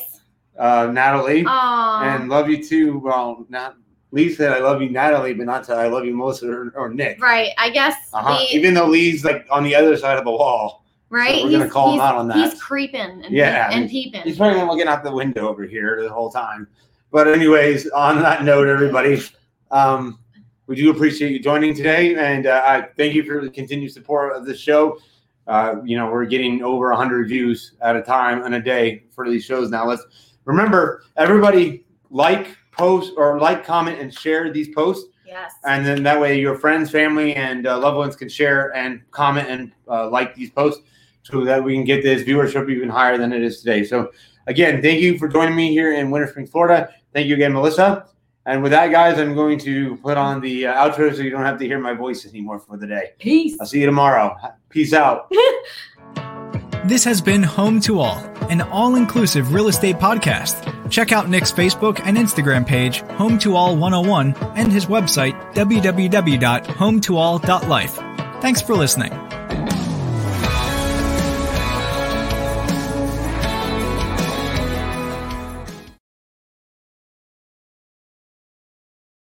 uh, 0.59 0.91
Natalie, 0.91 1.45
and 1.47 2.29
love 2.29 2.49
you 2.49 2.61
too. 2.63 2.99
Well, 2.99 3.45
not 3.49 3.77
Lee 4.11 4.33
said 4.33 4.51
I 4.51 4.59
love 4.59 4.81
you, 4.81 4.89
Natalie, 4.89 5.33
but 5.33 5.45
not 5.45 5.63
to 5.65 5.73
I 5.73 5.87
love 5.87 6.05
you, 6.05 6.15
Melissa 6.15 6.49
or, 6.51 6.73
or 6.75 6.93
Nick. 6.93 7.21
right, 7.21 7.51
I 7.57 7.69
guess. 7.69 7.95
Uh-huh. 8.13 8.37
the- 8.37 8.55
Even 8.55 8.73
though 8.73 8.85
Lee's 8.87 9.23
like 9.23 9.47
on 9.49 9.63
the 9.63 9.73
other 9.73 9.95
side 9.97 10.17
of 10.17 10.25
the 10.25 10.31
wall, 10.31 10.82
right, 11.13 11.43
we're 11.43 11.51
gonna 11.51 11.69
call 11.69 11.89
him 11.89 11.93
he's, 11.93 12.01
out 12.01 12.15
on 12.15 12.27
that. 12.29 12.37
He's 12.37 12.61
creeping 12.61 13.23
and, 13.23 13.29
Yeah, 13.29 13.69
and 13.71 13.89
he's 13.89 14.11
peeping. 14.11 14.35
probably 14.35 14.63
looking 14.63 14.87
out 14.87 15.03
the 15.03 15.13
window 15.13 15.47
over 15.47 15.63
here 15.63 16.01
the 16.01 16.09
whole 16.09 16.31
time. 16.31 16.67
But 17.11 17.27
anyways, 17.27 17.89
on 17.91 18.21
that 18.23 18.43
note, 18.43 18.67
everybody, 18.67 19.21
um, 19.69 20.19
we 20.65 20.75
do 20.75 20.89
appreciate 20.89 21.31
you 21.31 21.39
joining 21.39 21.75
today, 21.75 22.15
and 22.15 22.47
uh, 22.47 22.63
I 22.65 22.87
thank 22.97 23.13
you 23.13 23.23
for 23.23 23.41
the 23.41 23.49
continued 23.49 23.91
support 23.91 24.35
of 24.35 24.45
the 24.45 24.55
show. 24.55 24.97
Uh, 25.45 25.75
you 25.83 25.97
know, 25.97 26.09
we're 26.09 26.25
getting 26.25 26.63
over 26.63 26.89
100 26.89 27.27
views 27.27 27.73
at 27.81 27.95
a 27.95 28.01
time 28.01 28.43
and 28.43 28.55
a 28.55 28.61
day 28.61 29.03
for 29.11 29.29
these 29.29 29.43
shows 29.43 29.69
now. 29.69 29.85
Let's 29.85 30.03
remember, 30.45 31.03
everybody 31.17 31.85
like, 32.09 32.57
post, 32.71 33.13
or 33.17 33.39
like, 33.39 33.65
comment, 33.65 33.99
and 33.99 34.11
share 34.11 34.51
these 34.51 34.69
posts, 34.69 35.05
yes. 35.27 35.53
and 35.65 35.85
then 35.85 36.01
that 36.03 36.19
way 36.19 36.39
your 36.39 36.55
friends, 36.55 36.89
family, 36.89 37.35
and 37.35 37.67
uh, 37.67 37.77
loved 37.77 37.97
ones 37.97 38.15
can 38.15 38.29
share 38.29 38.73
and 38.75 39.01
comment 39.11 39.49
and 39.49 39.71
uh, 39.87 40.09
like 40.09 40.33
these 40.33 40.49
posts, 40.49 40.81
so 41.23 41.43
that 41.45 41.63
we 41.63 41.73
can 41.73 41.83
get 41.83 42.03
this 42.03 42.23
viewership 42.23 42.69
even 42.69 42.89
higher 42.89 43.17
than 43.17 43.33
it 43.33 43.41
is 43.41 43.59
today. 43.59 43.83
So, 43.83 44.11
again, 44.47 44.81
thank 44.81 45.01
you 45.01 45.17
for 45.17 45.27
joining 45.27 45.55
me 45.55 45.71
here 45.71 45.93
in 45.93 46.11
Winter 46.11 46.27
Springs, 46.27 46.49
Florida. 46.49 46.89
Thank 47.13 47.27
you 47.27 47.35
again, 47.35 47.53
Melissa. 47.53 48.07
And 48.45 48.61
with 48.61 48.73
that, 48.73 48.91
guys, 48.91 49.19
I'm 49.19 49.35
going 49.35 49.57
to 49.59 49.95
put 49.97 50.17
on 50.17 50.41
the 50.41 50.67
uh, 50.67 50.89
outro 50.89 51.15
so 51.15 51.21
you 51.21 51.29
don't 51.29 51.45
have 51.45 51.57
to 51.59 51.65
hear 51.65 51.79
my 51.79 51.93
voice 51.93 52.25
anymore 52.25 52.59
for 52.59 52.75
the 52.75 52.85
day. 52.85 53.11
Peace. 53.19 53.55
I'll 53.59 53.65
see 53.65 53.79
you 53.79 53.85
tomorrow. 53.85 54.35
Peace 54.69 54.93
out. 54.93 55.31
This 56.85 57.05
has 57.05 57.21
been 57.21 57.43
Home 57.43 57.79
to 57.81 58.01
All, 58.01 58.17
an 58.49 58.59
all 58.59 58.95
inclusive 58.95 59.53
real 59.53 59.69
estate 59.69 59.95
podcast. 59.95 60.91
Check 60.91 61.13
out 61.13 61.29
Nick's 61.29 61.49
Facebook 61.49 62.01
and 62.03 62.17
Instagram 62.17 62.67
page, 62.67 62.99
Home 63.11 63.39
to 63.39 63.55
All 63.55 63.77
101, 63.77 64.35
and 64.57 64.69
his 64.69 64.87
website, 64.87 65.31
www.hometoall.life. 65.53 68.41
Thanks 68.41 68.61
for 68.61 68.75
listening. 68.75 69.32